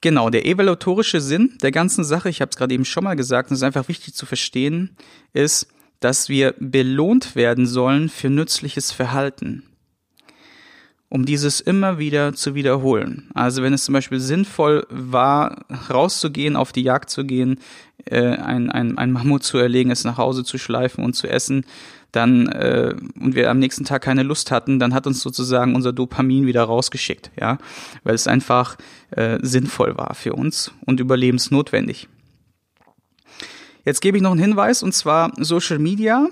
Genau, 0.00 0.30
der 0.30 0.46
evaluatorische 0.46 1.20
Sinn 1.20 1.58
der 1.62 1.72
ganzen 1.72 2.04
Sache, 2.04 2.30
ich 2.30 2.40
habe 2.40 2.50
es 2.50 2.56
gerade 2.56 2.74
eben 2.74 2.86
schon 2.86 3.04
mal 3.04 3.16
gesagt, 3.16 3.50
und 3.50 3.54
es 3.54 3.60
ist 3.60 3.64
einfach 3.64 3.88
wichtig 3.88 4.14
zu 4.14 4.24
verstehen, 4.24 4.96
ist, 5.34 5.68
dass 6.00 6.30
wir 6.30 6.54
belohnt 6.58 7.36
werden 7.36 7.66
sollen 7.66 8.08
für 8.08 8.30
nützliches 8.30 8.92
Verhalten 8.92 9.69
um 11.10 11.26
dieses 11.26 11.60
immer 11.60 11.98
wieder 11.98 12.32
zu 12.32 12.54
wiederholen. 12.54 13.28
Also 13.34 13.62
wenn 13.62 13.74
es 13.74 13.84
zum 13.84 13.92
Beispiel 13.92 14.20
sinnvoll 14.20 14.86
war, 14.88 15.66
rauszugehen, 15.90 16.56
auf 16.56 16.72
die 16.72 16.82
Jagd 16.82 17.10
zu 17.10 17.24
gehen, 17.24 17.58
äh, 18.06 18.20
ein, 18.20 18.70
ein, 18.70 18.96
ein 18.96 19.10
Mammut 19.10 19.42
zu 19.42 19.58
erlegen, 19.58 19.90
es 19.90 20.04
nach 20.04 20.16
Hause 20.16 20.44
zu 20.44 20.56
schleifen 20.56 21.04
und 21.04 21.14
zu 21.14 21.28
essen, 21.28 21.66
dann 22.12 22.46
äh, 22.48 22.94
und 23.20 23.34
wir 23.34 23.50
am 23.50 23.58
nächsten 23.58 23.84
Tag 23.84 24.02
keine 24.02 24.22
Lust 24.22 24.52
hatten, 24.52 24.78
dann 24.78 24.94
hat 24.94 25.06
uns 25.06 25.20
sozusagen 25.20 25.74
unser 25.74 25.92
Dopamin 25.92 26.46
wieder 26.46 26.62
rausgeschickt, 26.62 27.32
ja, 27.38 27.58
weil 28.04 28.14
es 28.14 28.28
einfach 28.28 28.76
äh, 29.10 29.38
sinnvoll 29.42 29.98
war 29.98 30.14
für 30.14 30.34
uns 30.34 30.72
und 30.86 31.00
überlebensnotwendig. 31.00 32.08
Jetzt 33.84 34.00
gebe 34.00 34.16
ich 34.16 34.22
noch 34.22 34.32
einen 34.32 34.40
Hinweis 34.40 34.84
und 34.84 34.92
zwar 34.92 35.32
Social 35.38 35.80
Media 35.80 36.28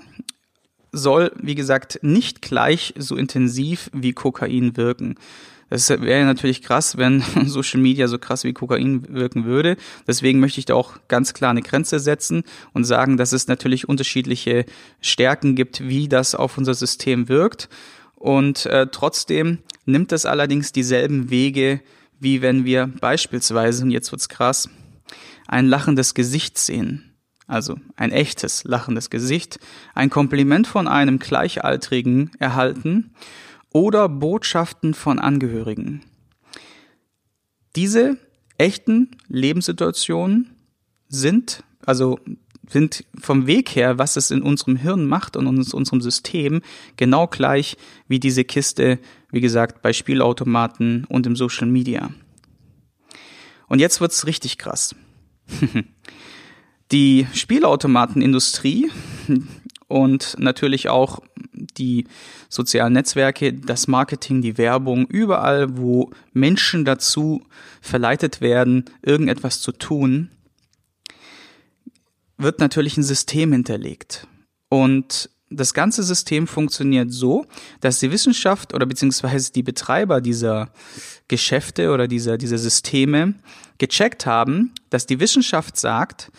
soll, 0.91 1.31
wie 1.41 1.55
gesagt, 1.55 1.99
nicht 2.01 2.41
gleich 2.41 2.93
so 2.97 3.15
intensiv 3.15 3.89
wie 3.93 4.13
Kokain 4.13 4.75
wirken. 4.77 5.15
Das 5.69 5.89
wäre 5.89 6.25
natürlich 6.25 6.63
krass, 6.63 6.97
wenn 6.97 7.21
Social 7.45 7.79
Media 7.79 8.07
so 8.07 8.17
krass 8.17 8.43
wie 8.43 8.53
Kokain 8.53 9.05
wirken 9.09 9.45
würde. 9.45 9.77
Deswegen 10.07 10.39
möchte 10.39 10.59
ich 10.59 10.65
da 10.65 10.73
auch 10.73 10.93
ganz 11.07 11.33
klar 11.33 11.51
eine 11.51 11.61
Grenze 11.61 11.99
setzen 11.99 12.43
und 12.73 12.85
sagen, 12.85 13.17
dass 13.17 13.33
es 13.33 13.47
natürlich 13.47 13.87
unterschiedliche 13.87 14.65
Stärken 14.99 15.55
gibt, 15.55 15.87
wie 15.87 16.07
das 16.07 16.33
auf 16.33 16.57
unser 16.57 16.73
System 16.73 17.29
wirkt. 17.29 17.69
Und 18.15 18.65
äh, 18.65 18.87
trotzdem 18.91 19.59
nimmt 19.85 20.11
es 20.11 20.25
allerdings 20.25 20.71
dieselben 20.71 21.29
Wege, 21.29 21.81
wie 22.19 22.41
wenn 22.41 22.65
wir 22.65 22.87
beispielsweise, 22.99 23.83
und 23.83 23.91
jetzt 23.91 24.11
wird's 24.11 24.27
krass, 24.27 24.69
ein 25.47 25.67
lachendes 25.67 26.13
Gesicht 26.13 26.57
sehen 26.57 27.08
also 27.49 27.77
ein 27.95 28.11
echtes 28.11 28.63
lachendes 28.63 29.09
Gesicht, 29.09 29.59
ein 29.95 30.09
Kompliment 30.09 30.67
von 30.67 30.87
einem 30.87 31.19
Gleichaltrigen 31.19 32.31
erhalten 32.39 33.11
oder 33.71 34.07
Botschaften 34.07 34.93
von 34.93 35.19
Angehörigen. 35.19 36.01
Diese 37.75 38.17
echten 38.57 39.11
Lebenssituationen 39.27 40.55
sind, 41.07 41.63
also 41.85 42.19
sind 42.67 43.05
vom 43.19 43.47
Weg 43.47 43.75
her, 43.75 43.97
was 43.97 44.15
es 44.15 44.29
in 44.29 44.43
unserem 44.43 44.75
Hirn 44.75 45.07
macht 45.07 45.35
und 45.35 45.47
in 45.47 45.57
unserem 45.57 46.01
System, 46.01 46.61
genau 46.97 47.25
gleich 47.25 47.77
wie 48.07 48.19
diese 48.19 48.43
Kiste, 48.43 48.99
wie 49.31 49.41
gesagt, 49.41 49.81
bei 49.81 49.91
Spielautomaten 49.91 51.05
und 51.05 51.25
im 51.25 51.35
Social 51.35 51.67
Media. 51.67 52.11
Und 53.67 53.79
jetzt 53.79 54.01
wird's 54.01 54.27
richtig 54.27 54.59
krass. 54.59 54.95
Die 56.91 57.27
Spielautomatenindustrie 57.33 58.89
und 59.87 60.35
natürlich 60.39 60.89
auch 60.89 61.19
die 61.53 62.07
sozialen 62.47 62.93
Netzwerke, 62.93 63.53
das 63.53 63.87
Marketing, 63.87 64.41
die 64.41 64.57
Werbung, 64.57 65.05
überall, 65.07 65.77
wo 65.77 66.11
Menschen 66.33 66.85
dazu 66.85 67.43
verleitet 67.81 68.41
werden, 68.41 68.85
irgendetwas 69.01 69.61
zu 69.61 69.71
tun, 69.71 70.29
wird 72.37 72.59
natürlich 72.59 72.97
ein 72.97 73.03
System 73.03 73.51
hinterlegt. 73.51 74.27
Und 74.69 75.29
das 75.49 75.73
ganze 75.73 76.03
System 76.03 76.47
funktioniert 76.47 77.11
so, 77.11 77.45
dass 77.81 77.99
die 77.99 78.11
Wissenschaft 78.11 78.73
oder 78.73 78.85
beziehungsweise 78.85 79.51
die 79.51 79.63
Betreiber 79.63 80.21
dieser 80.21 80.71
Geschäfte 81.27 81.91
oder 81.91 82.07
dieser, 82.07 82.37
dieser 82.37 82.57
Systeme 82.57 83.35
gecheckt 83.77 84.25
haben, 84.25 84.73
dass 84.89 85.07
die 85.07 85.19
Wissenschaft 85.19 85.77
sagt, 85.77 86.31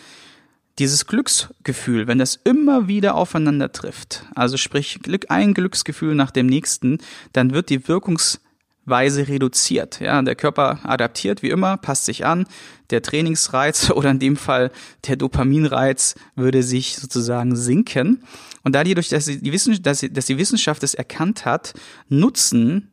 dieses 0.79 1.05
Glücksgefühl, 1.05 2.07
wenn 2.07 2.17
das 2.17 2.39
immer 2.43 2.87
wieder 2.87 3.15
aufeinander 3.15 3.71
trifft, 3.71 4.25
also 4.35 4.57
sprich 4.57 4.99
ein 5.29 5.53
Glücksgefühl 5.53 6.15
nach 6.15 6.31
dem 6.31 6.47
nächsten, 6.47 6.99
dann 7.33 7.53
wird 7.53 7.69
die 7.69 7.87
Wirkungsweise 7.87 9.27
reduziert. 9.27 9.99
Ja, 9.99 10.21
der 10.21 10.35
Körper 10.35 10.79
adaptiert 10.83 11.43
wie 11.43 11.49
immer, 11.49 11.77
passt 11.77 12.05
sich 12.05 12.25
an. 12.25 12.45
Der 12.89 13.01
Trainingsreiz 13.01 13.89
oder 13.95 14.11
in 14.11 14.19
dem 14.19 14.37
Fall 14.37 14.71
der 15.07 15.17
Dopaminreiz 15.17 16.15
würde 16.35 16.63
sich 16.63 16.95
sozusagen 16.95 17.55
sinken. 17.55 18.23
Und 18.63 18.73
dadurch, 18.73 19.09
dass 19.09 19.25
die, 19.25 19.51
Wissenschaft, 19.51 19.85
dass 19.85 20.25
die 20.25 20.37
Wissenschaft 20.37 20.83
es 20.83 20.93
erkannt 20.93 21.45
hat, 21.45 21.73
nutzen 22.09 22.91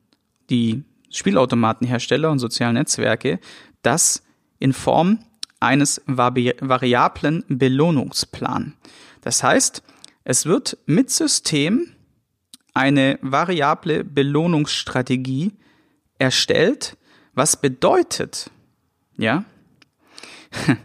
die 0.51 0.83
Spielautomatenhersteller 1.11 2.31
und 2.31 2.39
sozialen 2.39 2.75
Netzwerke 2.75 3.39
das 3.83 4.23
in 4.59 4.73
Form 4.73 5.21
eines 5.61 6.01
variablen 6.07 7.45
Belohnungsplan. 7.49 8.75
Das 9.21 9.43
heißt, 9.43 9.83
es 10.25 10.47
wird 10.47 10.79
mit 10.87 11.11
System 11.11 11.93
eine 12.75 13.19
variable 13.23 14.05
Belohnungsstrategie 14.05 15.53
erstellt, 16.19 16.97
was 17.35 17.61
bedeutet, 17.61 18.51
ja, 19.17 19.45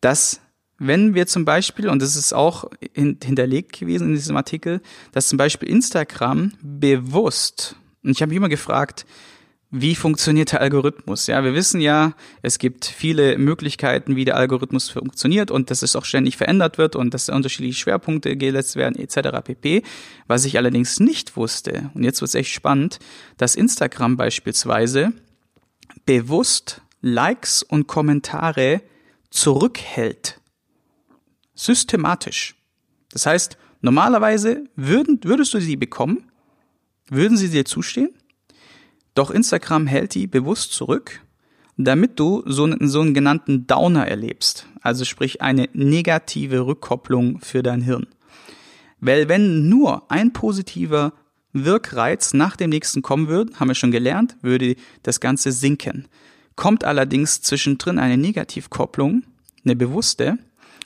dass 0.00 0.40
wenn 0.78 1.14
wir 1.14 1.26
zum 1.26 1.44
Beispiel, 1.44 1.88
und 1.88 2.00
das 2.00 2.14
ist 2.14 2.32
auch 2.32 2.70
hinterlegt 2.94 3.78
gewesen 3.78 4.08
in 4.08 4.14
diesem 4.14 4.36
Artikel, 4.36 4.80
dass 5.12 5.28
zum 5.28 5.36
Beispiel 5.36 5.68
Instagram 5.68 6.52
bewusst, 6.62 7.74
und 8.04 8.12
ich 8.12 8.22
habe 8.22 8.30
mich 8.30 8.36
immer 8.36 8.48
gefragt, 8.48 9.04
wie 9.70 9.94
funktioniert 9.94 10.52
der 10.52 10.62
Algorithmus? 10.62 11.26
Ja, 11.26 11.44
wir 11.44 11.52
wissen 11.52 11.80
ja, 11.80 12.14
es 12.40 12.58
gibt 12.58 12.86
viele 12.86 13.36
Möglichkeiten, 13.36 14.16
wie 14.16 14.24
der 14.24 14.36
Algorithmus 14.36 14.88
funktioniert 14.88 15.50
und 15.50 15.70
dass 15.70 15.82
es 15.82 15.94
auch 15.94 16.06
ständig 16.06 16.38
verändert 16.38 16.78
wird 16.78 16.96
und 16.96 17.12
dass 17.12 17.28
unterschiedliche 17.28 17.78
Schwerpunkte 17.78 18.34
gesetzt 18.36 18.76
werden 18.76 18.98
etc. 18.98 19.44
pp. 19.44 19.82
Was 20.26 20.46
ich 20.46 20.56
allerdings 20.56 21.00
nicht 21.00 21.36
wusste, 21.36 21.90
und 21.92 22.02
jetzt 22.02 22.22
wird 22.22 22.30
es 22.30 22.34
echt 22.34 22.52
spannend, 22.52 22.98
dass 23.36 23.56
Instagram 23.56 24.16
beispielsweise 24.16 25.12
bewusst 26.06 26.80
Likes 27.02 27.62
und 27.62 27.86
Kommentare 27.86 28.80
zurückhält. 29.30 30.40
Systematisch. 31.54 32.54
Das 33.10 33.26
heißt, 33.26 33.58
normalerweise 33.82 34.64
würden, 34.76 35.20
würdest 35.24 35.52
du 35.52 35.60
sie 35.60 35.76
bekommen, 35.76 36.30
würden 37.10 37.36
sie 37.36 37.50
dir 37.50 37.66
zustehen, 37.66 38.14
doch 39.18 39.30
Instagram 39.30 39.86
hält 39.86 40.14
die 40.14 40.26
bewusst 40.26 40.72
zurück, 40.72 41.20
damit 41.76 42.18
du 42.18 42.42
so 42.46 42.64
einen, 42.64 43.14
genannten 43.14 43.66
Downer 43.66 44.06
erlebst, 44.06 44.66
also 44.80 45.04
sprich 45.04 45.42
eine 45.42 45.68
negative 45.72 46.66
Rückkopplung 46.66 47.40
für 47.40 47.62
dein 47.62 47.82
Hirn. 47.82 48.06
Weil 49.00 49.28
wenn 49.28 49.68
nur 49.68 50.10
ein 50.10 50.32
positiver 50.32 51.12
Wirkreiz 51.52 52.34
nach 52.34 52.56
dem 52.56 52.70
nächsten 52.70 53.02
kommen 53.02 53.28
würde, 53.28 53.54
haben 53.58 53.68
wir 53.68 53.74
schon 53.74 53.90
gelernt, 53.90 54.36
würde 54.42 54.76
das 55.02 55.20
Ganze 55.20 55.52
sinken. 55.52 56.06
Kommt 56.56 56.84
allerdings 56.84 57.42
zwischendrin 57.42 57.98
eine 57.98 58.16
Negativkopplung, 58.16 59.22
eine 59.64 59.76
bewusste, 59.76 60.38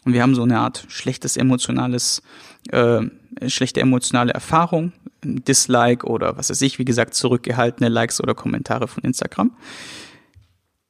und 0.04 0.14
wir 0.14 0.22
haben 0.22 0.34
so 0.34 0.42
eine 0.42 0.58
Art 0.58 0.84
schlechtes 0.88 1.36
emotionales, 1.36 2.22
äh, 2.70 3.02
schlechte 3.46 3.80
emotionale 3.80 4.32
Erfahrung, 4.32 4.92
Dislike 5.24 6.06
oder 6.06 6.36
was 6.36 6.50
weiß 6.50 6.60
ich, 6.62 6.78
wie 6.78 6.84
gesagt, 6.84 7.14
zurückgehaltene 7.14 7.88
Likes 7.88 8.20
oder 8.20 8.34
Kommentare 8.34 8.88
von 8.88 9.02
Instagram. 9.04 9.56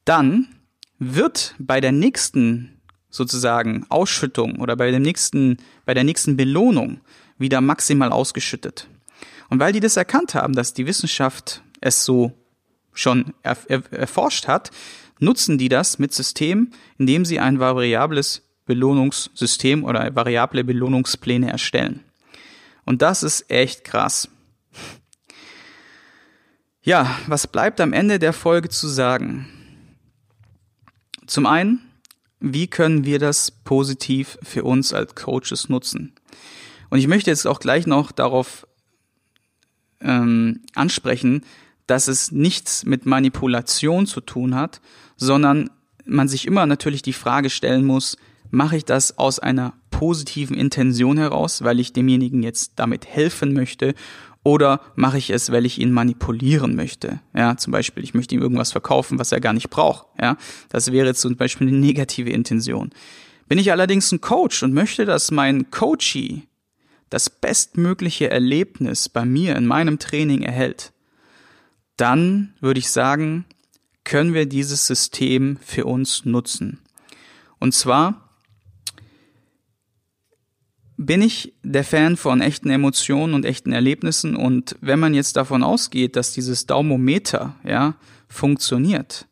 Dann 0.05 0.47
wird 0.99 1.55
bei 1.59 1.81
der 1.81 1.91
nächsten 1.91 2.81
sozusagen 3.09 3.85
Ausschüttung 3.89 4.59
oder 4.59 4.75
bei 4.75 4.91
dem 4.91 5.03
nächsten, 5.03 5.57
bei 5.85 5.93
der 5.93 6.03
nächsten 6.03 6.35
Belohnung 6.35 7.01
wieder 7.37 7.61
maximal 7.61 8.11
ausgeschüttet. 8.11 8.87
Und 9.49 9.59
weil 9.59 9.71
die 9.73 9.79
das 9.79 9.97
erkannt 9.97 10.33
haben, 10.33 10.53
dass 10.53 10.73
die 10.73 10.87
Wissenschaft 10.87 11.61
es 11.79 12.05
so 12.05 12.33
schon 12.93 13.33
er, 13.43 13.57
er, 13.67 13.83
erforscht 13.91 14.47
hat, 14.47 14.71
nutzen 15.19 15.57
die 15.57 15.69
das 15.69 15.99
mit 15.99 16.13
System, 16.13 16.71
indem 16.97 17.25
sie 17.25 17.39
ein 17.39 17.59
variables 17.59 18.41
Belohnungssystem 18.65 19.83
oder 19.83 20.15
variable 20.15 20.63
Belohnungspläne 20.63 21.51
erstellen. 21.51 22.01
Und 22.85 23.01
das 23.01 23.23
ist 23.23 23.49
echt 23.49 23.83
krass. 23.83 24.29
Ja, 26.81 27.17
was 27.27 27.47
bleibt 27.47 27.79
am 27.79 27.93
Ende 27.93 28.19
der 28.19 28.33
Folge 28.33 28.69
zu 28.69 28.87
sagen? 28.87 29.47
Zum 31.25 31.45
einen, 31.45 31.79
wie 32.39 32.67
können 32.67 33.05
wir 33.05 33.19
das 33.19 33.51
positiv 33.51 34.37
für 34.43 34.65
uns 34.65 34.93
als 34.93 35.15
Coaches 35.15 35.69
nutzen? 35.69 36.13
Und 36.89 36.99
ich 36.99 37.07
möchte 37.07 37.29
jetzt 37.29 37.47
auch 37.47 37.59
gleich 37.59 37.87
noch 37.87 38.11
darauf 38.11 38.67
ähm, 40.01 40.61
ansprechen, 40.75 41.45
dass 41.87 42.07
es 42.07 42.31
nichts 42.31 42.85
mit 42.85 43.05
Manipulation 43.05 44.05
zu 44.05 44.21
tun 44.21 44.55
hat, 44.55 44.81
sondern 45.15 45.69
man 46.05 46.27
sich 46.27 46.45
immer 46.45 46.65
natürlich 46.65 47.01
die 47.01 47.13
Frage 47.13 47.49
stellen 47.49 47.85
muss, 47.85 48.17
mache 48.53 48.77
ich 48.77 48.85
das 48.85 49.17
aus 49.17 49.39
einer 49.39 49.73
positiven 49.89 50.55
Intention 50.55 51.17
heraus, 51.17 51.63
weil 51.63 51.79
ich 51.79 51.91
demjenigen 51.91 52.43
jetzt 52.43 52.73
damit 52.75 53.07
helfen 53.07 53.53
möchte, 53.53 53.95
oder 54.45 54.81
mache 54.95 55.17
ich 55.17 55.29
es, 55.29 55.51
weil 55.51 55.65
ich 55.65 55.79
ihn 55.79 55.91
manipulieren 55.91 56.75
möchte? 56.75 57.21
Ja, 57.33 57.55
zum 57.55 57.71
Beispiel, 57.71 58.03
ich 58.03 58.13
möchte 58.13 58.35
ihm 58.35 58.41
irgendwas 58.41 58.73
verkaufen, 58.73 59.17
was 59.17 59.31
er 59.31 59.39
gar 59.39 59.53
nicht 59.53 59.69
braucht. 59.69 60.05
Ja, 60.21 60.37
das 60.69 60.91
wäre 60.91 61.15
zum 61.15 61.37
Beispiel 61.37 61.67
eine 61.69 61.77
negative 61.77 62.29
Intention. 62.29 62.91
Bin 63.47 63.57
ich 63.57 63.71
allerdings 63.71 64.11
ein 64.11 64.21
Coach 64.21 64.61
und 64.61 64.73
möchte, 64.73 65.05
dass 65.05 65.31
mein 65.31 65.71
Coachee 65.71 66.43
das 67.09 67.29
bestmögliche 67.29 68.29
Erlebnis 68.29 69.07
bei 69.07 69.25
mir 69.25 69.55
in 69.55 69.65
meinem 69.65 69.97
Training 69.97 70.41
erhält, 70.41 70.91
dann 71.95 72.53
würde 72.59 72.79
ich 72.79 72.89
sagen, 72.89 73.45
können 74.03 74.33
wir 74.33 74.45
dieses 74.45 74.85
System 74.85 75.57
für 75.61 75.85
uns 75.85 76.25
nutzen. 76.25 76.79
Und 77.59 77.73
zwar 77.73 78.22
bin 81.05 81.21
ich 81.21 81.53
der 81.63 81.83
Fan 81.83 82.17
von 82.17 82.41
echten 82.41 82.69
Emotionen 82.69 83.33
und 83.33 83.45
echten 83.45 83.71
Erlebnissen. 83.71 84.35
Und 84.35 84.75
wenn 84.81 84.99
man 84.99 85.13
jetzt 85.13 85.35
davon 85.37 85.63
ausgeht, 85.63 86.15
dass 86.15 86.33
dieses 86.33 86.65
Daumometer, 86.65 87.55
ja, 87.63 87.95
funktioniert 88.27 89.27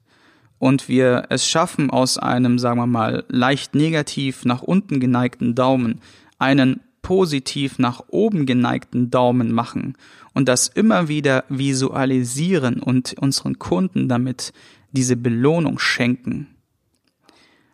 und 0.60 0.88
wir 0.88 1.25
es 1.29 1.47
schaffen, 1.47 1.89
aus 1.89 2.17
einem, 2.17 2.60
sagen 2.60 2.79
wir 2.79 2.88
mal, 2.88 3.25
leicht 3.29 3.73
negativ 3.73 4.45
nach 4.45 4.62
unten 4.62 4.99
geneigten 4.99 5.55
Daumen 5.55 6.01
einen 6.38 6.81
positiv 7.01 7.79
nach 7.79 8.03
oben 8.10 8.45
geneigten 8.45 9.10
Daumen 9.10 9.51
machen 9.51 9.95
und 10.34 10.47
das 10.47 10.67
immer 10.67 11.07
wieder 11.07 11.45
visualisieren 11.49 12.79
und 12.79 13.15
unseren 13.19 13.57
Kunden 13.57 14.07
damit 14.07 14.53
diese 14.91 15.15
Belohnung 15.15 15.79
schenken, 15.79 16.47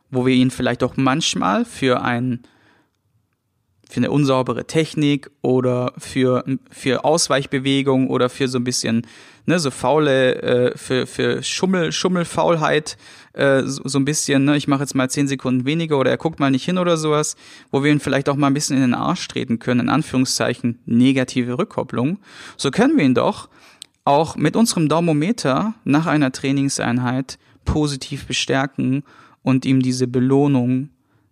wo 0.09 0.25
wir 0.25 0.33
ihnen 0.33 0.51
vielleicht 0.51 0.81
auch 0.83 0.95
manchmal 0.95 1.65
für 1.65 2.01
ein 2.01 2.39
für 3.89 3.97
eine 3.97 4.11
unsaubere 4.11 4.65
Technik 4.65 5.31
oder 5.41 5.93
für, 5.97 6.43
für 6.69 7.05
Ausweichbewegung 7.05 8.09
oder 8.09 8.29
für 8.29 8.47
so 8.47 8.59
ein 8.59 8.63
bisschen, 8.63 9.07
ne, 9.45 9.59
so 9.59 9.71
faule, 9.71 10.41
äh, 10.41 10.77
für, 10.77 11.07
für 11.07 11.41
Schummel, 11.41 11.91
Schummelfaulheit, 11.91 12.97
äh, 13.33 13.63
so, 13.63 13.81
so 13.85 13.97
ein 13.97 14.05
bisschen, 14.05 14.43
ne, 14.43 14.57
ich 14.57 14.67
mache 14.67 14.81
jetzt 14.81 14.93
mal 14.93 15.09
zehn 15.09 15.27
Sekunden 15.27 15.65
weniger 15.65 15.97
oder 15.97 16.11
er 16.11 16.17
guckt 16.17 16.39
mal 16.39 16.51
nicht 16.51 16.65
hin 16.65 16.77
oder 16.77 16.97
sowas, 16.97 17.37
wo 17.71 17.83
wir 17.83 17.91
ihn 17.91 18.01
vielleicht 18.01 18.27
auch 18.27 18.35
mal 18.35 18.47
ein 18.47 18.53
bisschen 18.53 18.75
in 18.75 18.81
den 18.81 18.93
Arsch 18.93 19.25
treten 19.27 19.59
können, 19.59 19.81
in 19.81 19.89
Anführungszeichen 19.89 20.79
negative 20.85 21.57
Rückkopplung, 21.57 22.19
so 22.57 22.71
können 22.71 22.97
wir 22.97 23.05
ihn 23.05 23.15
doch 23.15 23.47
auch 24.03 24.35
mit 24.35 24.55
unserem 24.55 24.89
Daumometer 24.89 25.75
nach 25.83 26.07
einer 26.07 26.31
Trainingseinheit 26.31 27.37
positiv 27.65 28.25
bestärken 28.25 29.03
und 29.43 29.65
ihm 29.65 29.81
diese 29.81 30.07
Belohnung 30.07 30.89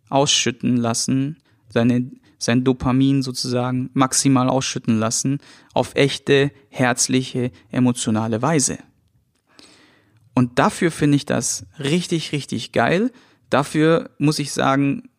ausschütten 0.10 0.78
lassen, 0.78 1.38
seine 1.70 2.10
sein 2.46 2.64
Dopamin 2.64 3.22
sozusagen 3.24 3.90
maximal 3.94 4.50
ausschütten 4.50 4.98
lassen 5.00 5.40
auf 5.74 5.96
echte, 5.96 6.52
herzliche, 6.70 7.52
emotionale 7.72 8.42
Weise. 8.42 8.78
Und 10.36 10.60
dafür 10.60 10.92
finde 10.92 11.16
ich 11.16 11.26
das 11.26 11.66
richtig, 11.80 12.32
richtig 12.32 12.72
geil. 12.72 13.12
Dafür 13.50 14.12
muss 14.20 14.40
ich 14.40 14.52
sagen, 14.52 15.10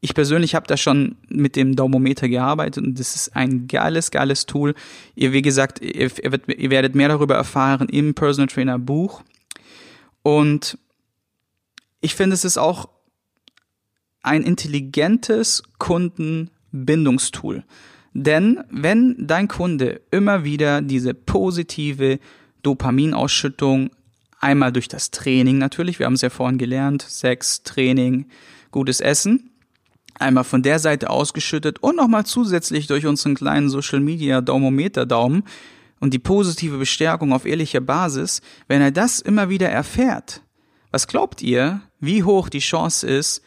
ich 0.00 0.14
persönlich 0.14 0.54
habe 0.54 0.66
da 0.66 0.76
schon 0.76 1.16
mit 1.28 1.54
dem 1.54 1.76
Daumometer 1.76 2.28
gearbeitet 2.28 2.84
und 2.84 2.98
das 2.98 3.14
ist 3.14 3.36
ein 3.36 3.68
geiles, 3.68 4.10
geiles 4.10 4.46
Tool. 4.46 4.74
Ihr, 5.14 5.32
wie 5.32 5.42
gesagt, 5.42 5.80
ihr, 5.80 6.10
ihr 6.48 6.70
werdet 6.70 6.94
mehr 6.94 7.08
darüber 7.08 7.36
erfahren 7.36 7.88
im 7.88 8.14
Personal 8.14 8.48
Trainer 8.48 8.78
Buch. 8.78 9.22
Und 10.22 10.78
ich 12.00 12.14
finde, 12.14 12.34
es 12.34 12.44
ist 12.44 12.58
auch 12.58 12.88
ein 14.22 14.42
intelligentes 14.42 15.62
Kundenbindungstool. 15.78 17.64
Denn 18.14 18.62
wenn 18.70 19.16
dein 19.18 19.48
Kunde 19.48 20.02
immer 20.10 20.44
wieder 20.44 20.82
diese 20.82 21.14
positive 21.14 22.18
Dopaminausschüttung 22.62 23.90
einmal 24.38 24.72
durch 24.72 24.88
das 24.88 25.10
Training 25.10 25.58
natürlich, 25.58 25.98
wir 25.98 26.06
haben 26.06 26.14
es 26.14 26.20
ja 26.20 26.30
vorhin 26.30 26.58
gelernt, 26.58 27.02
Sex, 27.02 27.62
Training, 27.62 28.26
gutes 28.70 29.00
Essen, 29.00 29.50
einmal 30.18 30.44
von 30.44 30.62
der 30.62 30.78
Seite 30.78 31.10
ausgeschüttet 31.10 31.82
und 31.82 31.96
nochmal 31.96 32.26
zusätzlich 32.26 32.86
durch 32.86 33.06
unseren 33.06 33.34
kleinen 33.34 33.70
Social 33.70 34.00
Media 34.00 34.40
Daumometer 34.40 35.06
Daumen 35.06 35.44
und 36.00 36.12
die 36.12 36.18
positive 36.18 36.78
Bestärkung 36.78 37.32
auf 37.32 37.46
ehrlicher 37.46 37.80
Basis, 37.80 38.42
wenn 38.68 38.82
er 38.82 38.90
das 38.90 39.20
immer 39.20 39.48
wieder 39.48 39.68
erfährt, 39.68 40.42
was 40.90 41.06
glaubt 41.06 41.40
ihr, 41.40 41.80
wie 41.98 42.24
hoch 42.24 42.48
die 42.48 42.58
Chance 42.58 43.06
ist, 43.06 43.42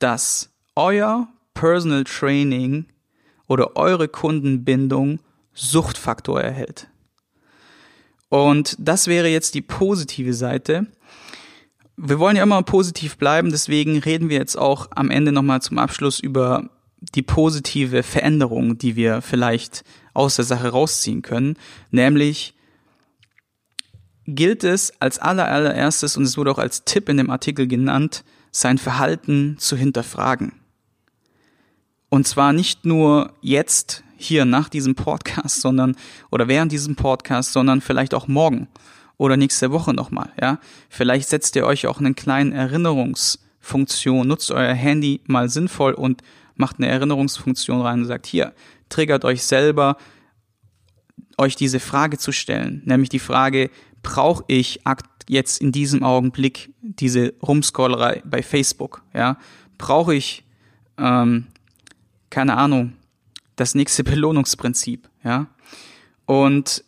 dass 0.00 0.50
euer 0.74 1.28
Personal 1.54 2.04
Training 2.04 2.86
oder 3.46 3.76
eure 3.76 4.08
Kundenbindung 4.08 5.20
Suchtfaktor 5.54 6.40
erhält? 6.40 6.88
Und 8.28 8.76
das 8.78 9.06
wäre 9.06 9.28
jetzt 9.28 9.54
die 9.54 9.62
positive 9.62 10.34
Seite. 10.34 10.86
Wir 11.96 12.18
wollen 12.18 12.36
ja 12.36 12.44
immer 12.44 12.62
positiv 12.62 13.18
bleiben, 13.18 13.50
deswegen 13.50 13.98
reden 13.98 14.28
wir 14.28 14.38
jetzt 14.38 14.56
auch 14.56 14.88
am 14.94 15.10
Ende 15.10 15.32
nochmal 15.32 15.60
zum 15.60 15.78
Abschluss 15.78 16.20
über 16.20 16.70
die 17.14 17.22
positive 17.22 18.02
Veränderung, 18.02 18.78
die 18.78 18.96
wir 18.96 19.22
vielleicht 19.22 19.84
aus 20.14 20.36
der 20.36 20.44
Sache 20.44 20.68
rausziehen 20.68 21.22
können, 21.22 21.56
nämlich 21.90 22.54
gilt 24.26 24.64
es 24.64 24.92
als 25.00 25.18
allererstes, 25.18 26.16
und 26.16 26.24
es 26.24 26.36
wurde 26.36 26.52
auch 26.52 26.58
als 26.58 26.84
Tipp 26.84 27.08
in 27.08 27.16
dem 27.16 27.30
Artikel 27.30 27.66
genannt, 27.66 28.22
sein 28.50 28.78
Verhalten 28.78 29.56
zu 29.58 29.76
hinterfragen. 29.76 30.52
Und 32.08 32.26
zwar 32.26 32.52
nicht 32.52 32.84
nur 32.84 33.32
jetzt 33.40 34.02
hier 34.16 34.44
nach 34.44 34.68
diesem 34.68 34.94
Podcast, 34.94 35.60
sondern 35.62 35.96
oder 36.30 36.48
während 36.48 36.72
diesem 36.72 36.96
Podcast, 36.96 37.52
sondern 37.52 37.80
vielleicht 37.80 38.14
auch 38.14 38.28
morgen 38.28 38.68
oder 39.16 39.36
nächste 39.36 39.70
Woche 39.70 39.92
nochmal, 39.92 40.32
ja. 40.40 40.58
Vielleicht 40.88 41.28
setzt 41.28 41.54
ihr 41.56 41.66
euch 41.66 41.86
auch 41.86 42.00
einen 42.00 42.14
kleinen 42.14 42.52
Erinnerungsfunktion, 42.52 44.26
nutzt 44.26 44.50
euer 44.50 44.74
Handy 44.74 45.20
mal 45.26 45.48
sinnvoll 45.48 45.92
und 45.92 46.22
macht 46.56 46.78
eine 46.78 46.88
Erinnerungsfunktion 46.88 47.80
rein 47.82 48.00
und 48.00 48.06
sagt, 48.06 48.26
hier, 48.26 48.54
triggert 48.88 49.24
euch 49.24 49.44
selber, 49.44 49.96
euch 51.38 51.56
diese 51.56 51.80
Frage 51.80 52.18
zu 52.18 52.32
stellen, 52.32 52.82
nämlich 52.84 53.08
die 53.08 53.18
Frage, 53.18 53.70
brauche 54.02 54.44
ich 54.46 54.86
jetzt 55.30 55.60
in 55.60 55.70
diesem 55.70 56.02
Augenblick 56.02 56.74
diese 56.82 57.34
Rumscrollerei 57.40 58.20
bei 58.24 58.42
Facebook, 58.42 59.02
ja? 59.14 59.38
Brauche 59.78 60.14
ich, 60.14 60.44
ähm, 60.98 61.46
keine 62.30 62.56
Ahnung, 62.56 62.94
das 63.54 63.76
nächste 63.76 64.02
Belohnungsprinzip, 64.10 65.08
ja. 65.22 65.46
Und 66.26 66.84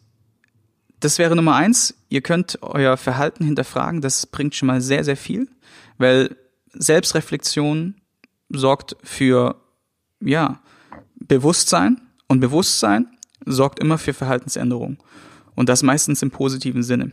das 0.98 1.18
wäre 1.18 1.36
Nummer 1.36 1.54
eins. 1.54 1.94
Ihr 2.08 2.20
könnt 2.20 2.58
euer 2.62 2.96
Verhalten 2.96 3.44
hinterfragen. 3.44 4.00
Das 4.00 4.26
bringt 4.26 4.54
schon 4.54 4.66
mal 4.66 4.80
sehr, 4.80 5.04
sehr 5.04 5.16
viel, 5.16 5.48
weil 5.98 6.36
Selbstreflexion 6.72 7.94
sorgt 8.48 8.96
für, 9.04 9.60
ja, 10.20 10.60
Bewusstsein 11.14 12.00
und 12.26 12.40
Bewusstsein 12.40 13.06
sorgt 13.46 13.78
immer 13.78 13.98
für 13.98 14.14
Verhaltensänderung. 14.14 14.98
Und 15.54 15.68
das 15.68 15.84
meistens 15.84 16.22
im 16.22 16.30
positiven 16.32 16.82
Sinne. 16.82 17.12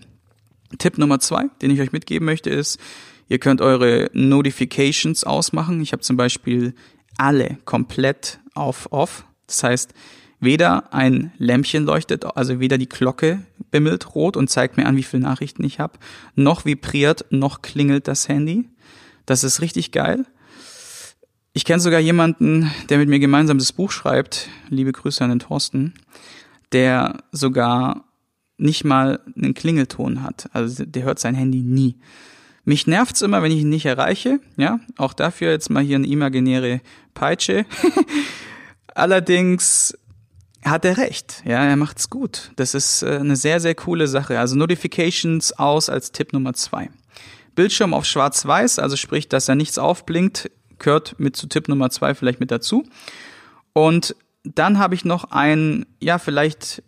Tipp 0.77 0.97
Nummer 0.97 1.19
zwei, 1.19 1.45
den 1.61 1.71
ich 1.71 1.81
euch 1.81 1.91
mitgeben 1.91 2.25
möchte, 2.25 2.49
ist, 2.49 2.79
ihr 3.27 3.39
könnt 3.39 3.61
eure 3.61 4.09
Notifications 4.13 5.23
ausmachen. 5.23 5.81
Ich 5.81 5.91
habe 5.91 6.01
zum 6.01 6.17
Beispiel 6.17 6.73
alle 7.17 7.57
komplett 7.65 8.39
auf 8.53 8.91
off. 8.91 9.25
Das 9.47 9.63
heißt, 9.63 9.93
weder 10.39 10.93
ein 10.93 11.31
Lämpchen 11.37 11.85
leuchtet, 11.85 12.25
also 12.25 12.59
weder 12.59 12.77
die 12.77 12.89
Glocke 12.89 13.45
bimmelt 13.71 14.15
rot 14.15 14.37
und 14.37 14.49
zeigt 14.49 14.77
mir 14.77 14.85
an, 14.85 14.95
wie 14.95 15.03
viele 15.03 15.23
Nachrichten 15.23 15.63
ich 15.63 15.79
habe, 15.79 15.99
noch 16.35 16.65
vibriert, 16.65 17.25
noch 17.29 17.61
klingelt 17.61 18.07
das 18.07 18.27
Handy. 18.27 18.69
Das 19.25 19.43
ist 19.43 19.61
richtig 19.61 19.91
geil. 19.91 20.25
Ich 21.53 21.65
kenne 21.65 21.79
sogar 21.79 21.99
jemanden, 21.99 22.71
der 22.89 22.99
mit 22.99 23.09
mir 23.09 23.19
gemeinsam 23.19 23.57
das 23.57 23.73
Buch 23.73 23.91
schreibt, 23.91 24.49
liebe 24.69 24.91
Grüße 24.91 25.23
an 25.23 25.31
den 25.31 25.39
Thorsten, 25.39 25.93
der 26.71 27.17
sogar 27.31 28.05
nicht 28.59 28.83
mal 28.83 29.19
einen 29.35 29.53
Klingelton 29.53 30.23
hat. 30.23 30.49
Also 30.53 30.85
der 30.85 31.03
hört 31.03 31.19
sein 31.19 31.35
Handy 31.35 31.61
nie. 31.61 31.95
Mich 32.65 32.87
nervt's 32.87 33.21
immer, 33.21 33.41
wenn 33.41 33.51
ich 33.51 33.61
ihn 33.61 33.69
nicht 33.69 33.85
erreiche. 33.85 34.39
Ja, 34.57 34.79
auch 34.97 35.13
dafür 35.13 35.51
jetzt 35.51 35.69
mal 35.69 35.83
hier 35.83 35.95
eine 35.95 36.07
imaginäre 36.07 36.81
Peitsche. 37.13 37.65
Allerdings 38.95 39.97
hat 40.63 40.85
er 40.85 40.97
recht. 40.97 41.41
Ja, 41.45 41.63
er 41.63 41.77
macht's 41.77 42.09
gut. 42.09 42.51
Das 42.57 42.73
ist 42.73 43.01
äh, 43.01 43.17
eine 43.17 43.35
sehr, 43.35 43.59
sehr 43.59 43.75
coole 43.75 44.07
Sache. 44.07 44.39
Also 44.39 44.55
Notifications 44.55 45.53
aus 45.53 45.89
als 45.89 46.11
Tipp 46.11 46.33
Nummer 46.33 46.53
zwei. 46.53 46.89
Bildschirm 47.55 47.93
auf 47.93 48.05
schwarz-weiß, 48.05 48.79
also 48.79 48.95
sprich, 48.95 49.27
dass 49.27 49.49
er 49.49 49.55
nichts 49.55 49.77
aufblinkt, 49.77 50.49
gehört 50.77 51.19
mit 51.19 51.35
zu 51.35 51.47
Tipp 51.47 51.67
Nummer 51.67 51.89
zwei 51.89 52.13
vielleicht 52.13 52.39
mit 52.39 52.51
dazu. 52.51 52.85
Und 53.73 54.15
dann 54.43 54.79
habe 54.79 54.95
ich 54.95 55.05
noch 55.05 55.31
einen, 55.31 55.85
ja, 55.99 56.19
vielleicht 56.19 56.83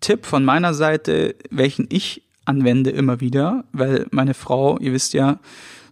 Tipp 0.00 0.26
von 0.26 0.44
meiner 0.44 0.74
Seite, 0.74 1.36
welchen 1.50 1.86
ich 1.90 2.22
anwende 2.44 2.90
immer 2.90 3.20
wieder, 3.20 3.64
weil 3.72 4.06
meine 4.10 4.34
Frau, 4.34 4.78
ihr 4.78 4.92
wisst 4.92 5.14
ja, 5.14 5.38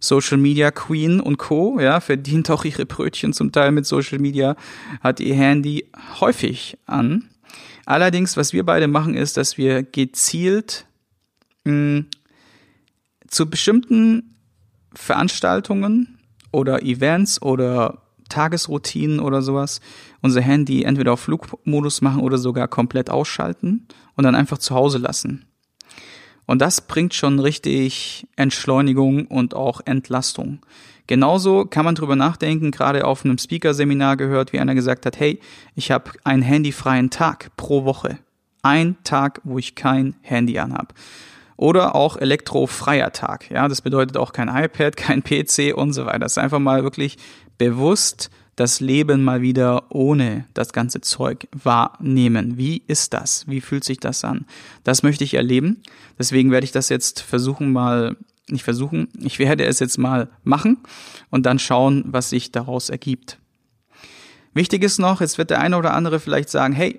Social 0.01 0.39
Media 0.39 0.71
Queen 0.71 1.21
und 1.21 1.37
Co. 1.37 1.79
Ja, 1.79 2.01
verdient 2.01 2.51
auch 2.51 2.65
ihre 2.65 2.87
Brötchen 2.87 3.33
zum 3.33 3.53
Teil 3.53 3.71
mit 3.71 3.87
Social 3.87 4.19
Media, 4.19 4.57
hat 5.01 5.21
ihr 5.21 5.35
Handy 5.35 5.87
häufig 6.21 6.79
an. 6.87 7.29
Allerdings, 7.87 8.37
was 8.37 8.53
wir 8.53 8.65
beide 8.65 8.89
machen, 8.89 9.15
ist, 9.15 9.37
dass 9.37 9.59
wir 9.59 9.83
gezielt 9.83 10.87
mh, 11.65 11.73
hm, 11.73 12.07
zu 13.29 13.49
bestimmten 13.49 14.37
Veranstaltungen 14.95 16.19
oder 16.51 16.83
Events 16.83 17.41
oder 17.43 18.03
Tagesroutinen 18.31 19.21
oder 19.21 19.43
sowas 19.43 19.81
unser 20.23 20.41
Handy 20.41 20.85
entweder 20.85 21.13
auf 21.13 21.21
Flugmodus 21.21 22.01
machen 22.01 22.23
oder 22.23 22.39
sogar 22.39 22.69
komplett 22.69 23.11
ausschalten 23.11 23.87
und 24.17 24.25
dann 24.25 24.35
einfach 24.35 24.59
zu 24.59 24.75
Hause 24.75 24.99
lassen. 24.99 25.45
Und 26.47 26.61
das 26.61 26.81
bringt 26.81 27.15
schon 27.15 27.39
richtig 27.39 28.27
Entschleunigung 28.35 29.27
und 29.27 29.55
auch 29.55 29.83
Entlastung. 29.85 30.61
Genauso 31.07 31.65
kann 31.65 31.85
man 31.85 31.95
drüber 31.95 32.17
nachdenken, 32.17 32.71
gerade 32.71 33.05
auf 33.05 33.25
einem 33.25 33.39
Speaker-Seminar 33.39 34.17
gehört, 34.17 34.53
wie 34.53 34.61
einer 34.61 34.75
gesagt 34.75 35.07
hat, 35.07 35.19
hey, 35.19 35.41
ich 35.75 35.91
habe 35.91 36.13
einen 36.25 36.43
handyfreien 36.43 37.11
Tag 37.11 37.51
pro 37.57 37.85
Woche. 37.85 38.19
Ein 38.63 38.97
Tag, 39.05 39.41
wo 39.45 39.59
ich 39.59 39.75
kein 39.75 40.15
Handy 40.23 40.59
anhab. 40.59 40.95
Oder 41.57 41.95
auch 41.95 42.17
elektrofreier 42.17 43.13
Tag. 43.13 43.51
Ja, 43.51 43.69
das 43.69 43.83
bedeutet 43.83 44.17
auch 44.17 44.33
kein 44.33 44.49
iPad, 44.49 44.97
kein 44.97 45.23
PC 45.23 45.75
und 45.75 45.93
so 45.93 46.07
weiter. 46.07 46.21
Das 46.21 46.33
ist 46.33 46.39
einfach 46.39 46.59
mal 46.59 46.83
wirklich 46.83 47.17
bewusst 47.61 48.31
das 48.57 48.81
Leben 48.81 49.23
mal 49.23 49.43
wieder 49.43 49.95
ohne 49.95 50.47
das 50.55 50.73
ganze 50.73 51.03
Zeug 51.03 51.47
wahrnehmen. 51.53 52.57
Wie 52.57 52.83
ist 52.87 53.13
das? 53.13 53.47
Wie 53.49 53.61
fühlt 53.61 53.85
sich 53.85 54.01
das 54.01 54.25
an? 54.25 54.47
Das 54.83 55.03
möchte 55.03 55.25
ich 55.25 55.35
erleben. 55.35 55.83
Deswegen 56.19 56.51
werde 56.51 56.65
ich 56.65 56.73
das 56.73 56.89
jetzt 56.89 57.21
versuchen 57.21 57.71
mal, 57.71 58.17
nicht 58.49 58.65
versuchen, 58.65 59.09
ich 59.21 59.39
werde 59.39 59.67
es 59.67 59.79
jetzt 59.79 59.99
mal 59.99 60.31
machen 60.43 60.79
und 61.29 61.45
dann 61.45 61.59
schauen, 61.59 62.05
was 62.07 62.31
sich 62.31 62.51
daraus 62.51 62.89
ergibt. 62.89 63.39
Wichtig 64.55 64.83
ist 64.83 64.99
noch, 64.99 65.21
jetzt 65.21 65.37
wird 65.37 65.51
der 65.51 65.61
eine 65.61 65.77
oder 65.77 65.93
andere 65.93 66.19
vielleicht 66.19 66.49
sagen, 66.49 66.73
hey, 66.73 66.99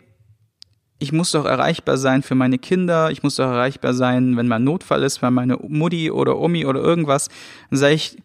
ich 0.99 1.11
muss 1.11 1.31
doch 1.31 1.45
erreichbar 1.45 1.97
sein 1.97 2.21
für 2.21 2.35
meine 2.35 2.59
Kinder, 2.59 3.09
ich 3.09 3.23
muss 3.23 3.37
doch 3.37 3.45
erreichbar 3.45 3.95
sein, 3.95 4.37
wenn 4.37 4.47
mal 4.47 4.57
ein 4.57 4.63
Notfall 4.63 5.01
ist, 5.01 5.23
weil 5.23 5.31
meine 5.31 5.57
Mutti 5.57 6.11
oder 6.11 6.37
Omi 6.37 6.67
oder 6.67 6.81
irgendwas. 6.81 7.29
Dann 7.71 7.79
sage 7.79 7.95
ich, 7.95 8.17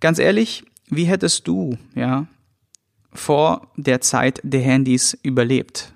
ganz 0.00 0.18
ehrlich, 0.18 0.64
wie 0.92 1.04
hättest 1.04 1.48
du, 1.48 1.78
ja, 1.94 2.26
vor 3.14 3.72
der 3.76 4.02
Zeit 4.02 4.40
der 4.42 4.60
Handys 4.60 5.18
überlebt? 5.22 5.92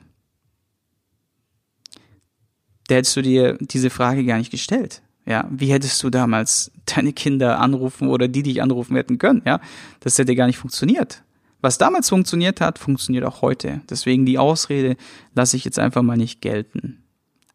Da 2.89 2.95
hättest 2.97 3.17
du 3.17 3.23
dir 3.23 3.59
diese 3.61 3.91
Frage 3.91 4.25
gar 4.25 4.39
nicht 4.39 4.51
gestellt. 4.51 5.03
Ja, 5.27 5.47
wie 5.51 5.73
hättest 5.73 6.03
du 6.03 6.09
damals 6.09 6.71
deine 6.87 7.13
Kinder 7.13 7.59
anrufen 7.59 8.09
oder 8.09 8.27
die 8.27 8.43
dich 8.43 8.63
anrufen 8.63 8.97
hätten 8.97 9.19
können? 9.19 9.43
Ja, 9.45 9.61
das 10.01 10.19
hätte 10.19 10.35
gar 10.35 10.47
nicht 10.47 10.59
funktioniert. 10.59 11.23
Was 11.61 11.79
damals 11.79 12.09
funktioniert 12.09 12.61
hat, 12.61 12.79
funktioniert 12.79 13.25
auch 13.25 13.43
heute. 13.43 13.83
Deswegen 13.91 14.25
die 14.25 14.39
Ausrede 14.39 14.97
lasse 15.35 15.57
ich 15.57 15.65
jetzt 15.65 15.79
einfach 15.79 16.03
mal 16.03 16.17
nicht 16.17 16.41
gelten. 16.41 17.03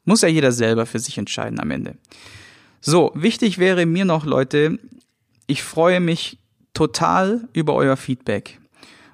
Muss 0.06 0.22
ja 0.22 0.28
jeder 0.28 0.52
selber 0.52 0.86
für 0.86 1.00
sich 1.00 1.18
entscheiden 1.18 1.60
am 1.60 1.72
Ende. 1.72 1.98
So, 2.82 3.12
wichtig 3.16 3.58
wäre 3.58 3.86
mir 3.86 4.06
noch, 4.06 4.26
Leute, 4.26 4.80
ich 5.48 5.64
freue 5.64 6.00
mich 6.00 6.41
total 6.82 7.48
über 7.54 7.76
euer 7.76 7.96
Feedback. 7.96 8.60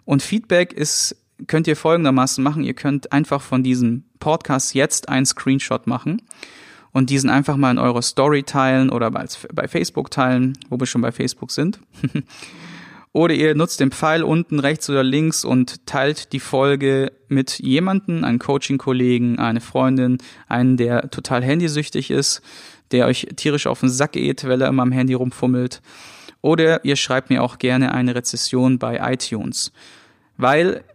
Und 0.06 0.24
Feedback 0.24 0.72
ist, 0.72 1.18
könnt 1.48 1.68
ihr 1.68 1.76
folgendermaßen 1.76 2.42
machen. 2.42 2.64
Ihr 2.64 2.74
könnt 2.74 3.12
einfach 3.12 3.42
von 3.42 3.62
diesem 3.62 4.06
Podcast 4.22 4.74
jetzt 4.74 5.10
einen 5.10 5.26
Screenshot 5.26 5.86
machen 5.86 6.22
und 6.94 7.10
diesen 7.10 7.30
einfach 7.30 7.58
mal 7.58 7.72
in 7.72 7.78
eure 7.78 8.02
Story 8.02 8.44
teilen 8.44 8.90
oder 8.90 9.12
bei, 9.12 9.68
Facebook 9.68 10.12
teilen, 10.12 10.58
wo 10.70 10.80
wir 10.80 10.86
schon 10.86 11.02
bei 11.02 11.12
Facebook 11.12 11.52
sind. 11.52 11.82
Oder 13.14 13.34
ihr 13.34 13.56
nutzt 13.56 13.80
den 13.80 13.90
Pfeil 13.90 14.22
unten 14.22 14.60
rechts 14.60 14.88
oder 14.92 15.02
links 15.02 15.44
und 15.44 15.88
teilt 15.88 16.34
die 16.34 16.40
Folge 16.40 17.12
mit 17.30 17.58
jemanden, 17.58 18.24
einen 18.24 18.38
Coaching-Kollegen, 18.38 19.40
eine 19.40 19.60
Freundin, 19.60 20.20
einen, 20.48 20.78
der 20.78 21.10
total 21.10 21.44
handysüchtig 21.44 22.12
ist, 22.12 22.44
der 22.92 23.08
euch 23.08 23.26
tierisch 23.36 23.66
auf 23.66 23.80
den 23.80 23.90
Sack 23.90 24.12
geht, 24.12 24.44
weil 24.48 24.62
er 24.62 24.68
immer 24.68 24.84
am 24.84 24.92
Handy 24.92 25.16
rumfummelt. 25.16 25.82
Oder 26.48 26.86
ihr 26.86 26.96
schreibt 26.96 27.30
mir 27.30 27.44
auch 27.44 27.58
gerne 27.58 27.94
eine 27.94 28.16
Rezession 28.16 28.80
bei 28.80 29.14
iTunes. 29.14 29.74
Weil 30.38 30.86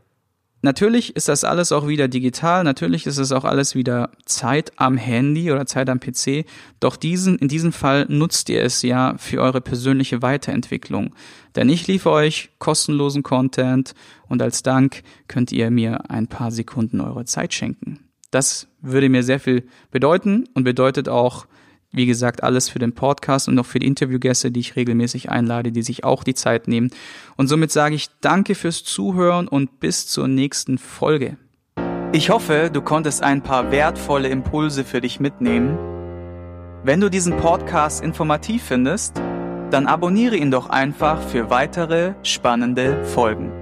Natürlich 0.65 1.17
ist 1.17 1.27
das 1.27 1.43
alles 1.43 1.73
auch 1.73 1.89
wieder 1.89 2.07
digital, 2.07 2.63
natürlich 2.63 3.09
ist 3.09 3.19
es 3.19 3.33
auch 3.33 3.43
alles 3.43 3.75
wieder 3.75 4.13
Zeit 4.27 4.71
am 4.77 4.97
Handy 4.97 5.51
oder 5.51 5.67
Zeit 5.67 5.91
am 5.91 5.99
PC, 5.99 6.45
doch 6.79 6.95
diesen, 6.95 7.37
in 7.39 7.49
diesem 7.49 7.73
Fall 7.73 8.07
nutzt 8.09 8.49
ihr 8.49 8.63
es 8.63 8.81
ja 8.83 9.17
für 9.19 9.43
eure 9.43 9.61
persönliche 9.61 10.23
Weiterentwicklung. 10.23 11.17
Denn 11.57 11.69
ich 11.69 11.89
liefere 11.89 12.15
euch 12.15 12.51
kostenlosen 12.61 13.25
Content 13.25 13.95
und 14.29 14.41
als 14.41 14.63
Dank 14.63 15.03
könnt 15.27 15.51
ihr 15.51 15.73
mir 15.73 16.09
ein 16.13 16.29
paar 16.29 16.53
Sekunden 16.53 17.01
eure 17.01 17.25
Zeit 17.25 17.53
schenken. 17.53 17.99
Das 18.31 18.69
würde 18.81 19.09
mir 19.09 19.25
sehr 19.25 19.41
viel 19.41 19.65
bedeuten 19.91 20.45
und 20.55 20.63
bedeutet 20.63 21.09
auch 21.09 21.49
wie 21.93 22.07
gesagt, 22.07 22.43
alles 22.43 22.71
für 22.71 22.79
den 22.79 22.95
Podcast 22.95 23.49
und 23.49 23.59
auch 23.59 23.67
für 23.67 23.79
die 23.79 23.87
Interviewgäste, 23.87 24.51
die 24.51 24.61
ich 24.61 24.77
regelmäßig 24.77 25.31
einlade, 25.31 25.73
die 25.73 25.83
sich 25.83 26.05
auch 26.05 26.25
die 26.25 26.35
Zeit 26.35 26.67
nehmen. 26.67 26.91
Und 27.37 27.49
somit 27.49 27.71
sage 27.71 27.95
ich 27.95 28.09
danke 28.21 28.55
fürs 28.55 28.83
Zuhören 28.83 29.47
und 29.47 29.79
bis 29.79 30.07
zur 30.07 30.27
nächsten 30.27 30.79
Folge. 30.79 31.37
Ich 32.13 32.31
hoffe, 32.31 32.71
du 32.73 32.81
konntest 32.81 33.23
ein 33.23 33.43
paar 33.43 33.71
wertvolle 33.71 34.29
Impulse 34.29 34.85
für 34.85 35.01
dich 35.01 35.21
mitnehmen. 35.21 35.79
Wenn 36.83 37.01
du 37.01 37.11
diesen 37.11 37.37
Podcast 37.37 38.03
informativ 38.03 38.63
findest, 38.65 39.17
dann 39.71 39.87
abonniere 39.87 40.37
ihn 40.37 40.51
doch 40.51 40.69
einfach 40.69 41.21
für 41.23 41.49
weitere 41.49 42.15
spannende 42.23 43.05
Folgen. 43.05 43.53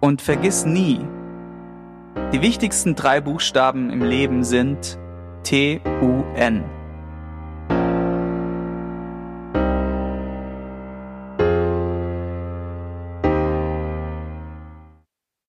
Und 0.00 0.22
vergiss 0.22 0.64
nie, 0.64 1.00
die 2.32 2.42
wichtigsten 2.42 2.94
drei 2.94 3.20
Buchstaben 3.20 3.90
im 3.90 4.02
Leben 4.02 4.44
sind 4.44 4.98
T-U-N. 5.48 6.77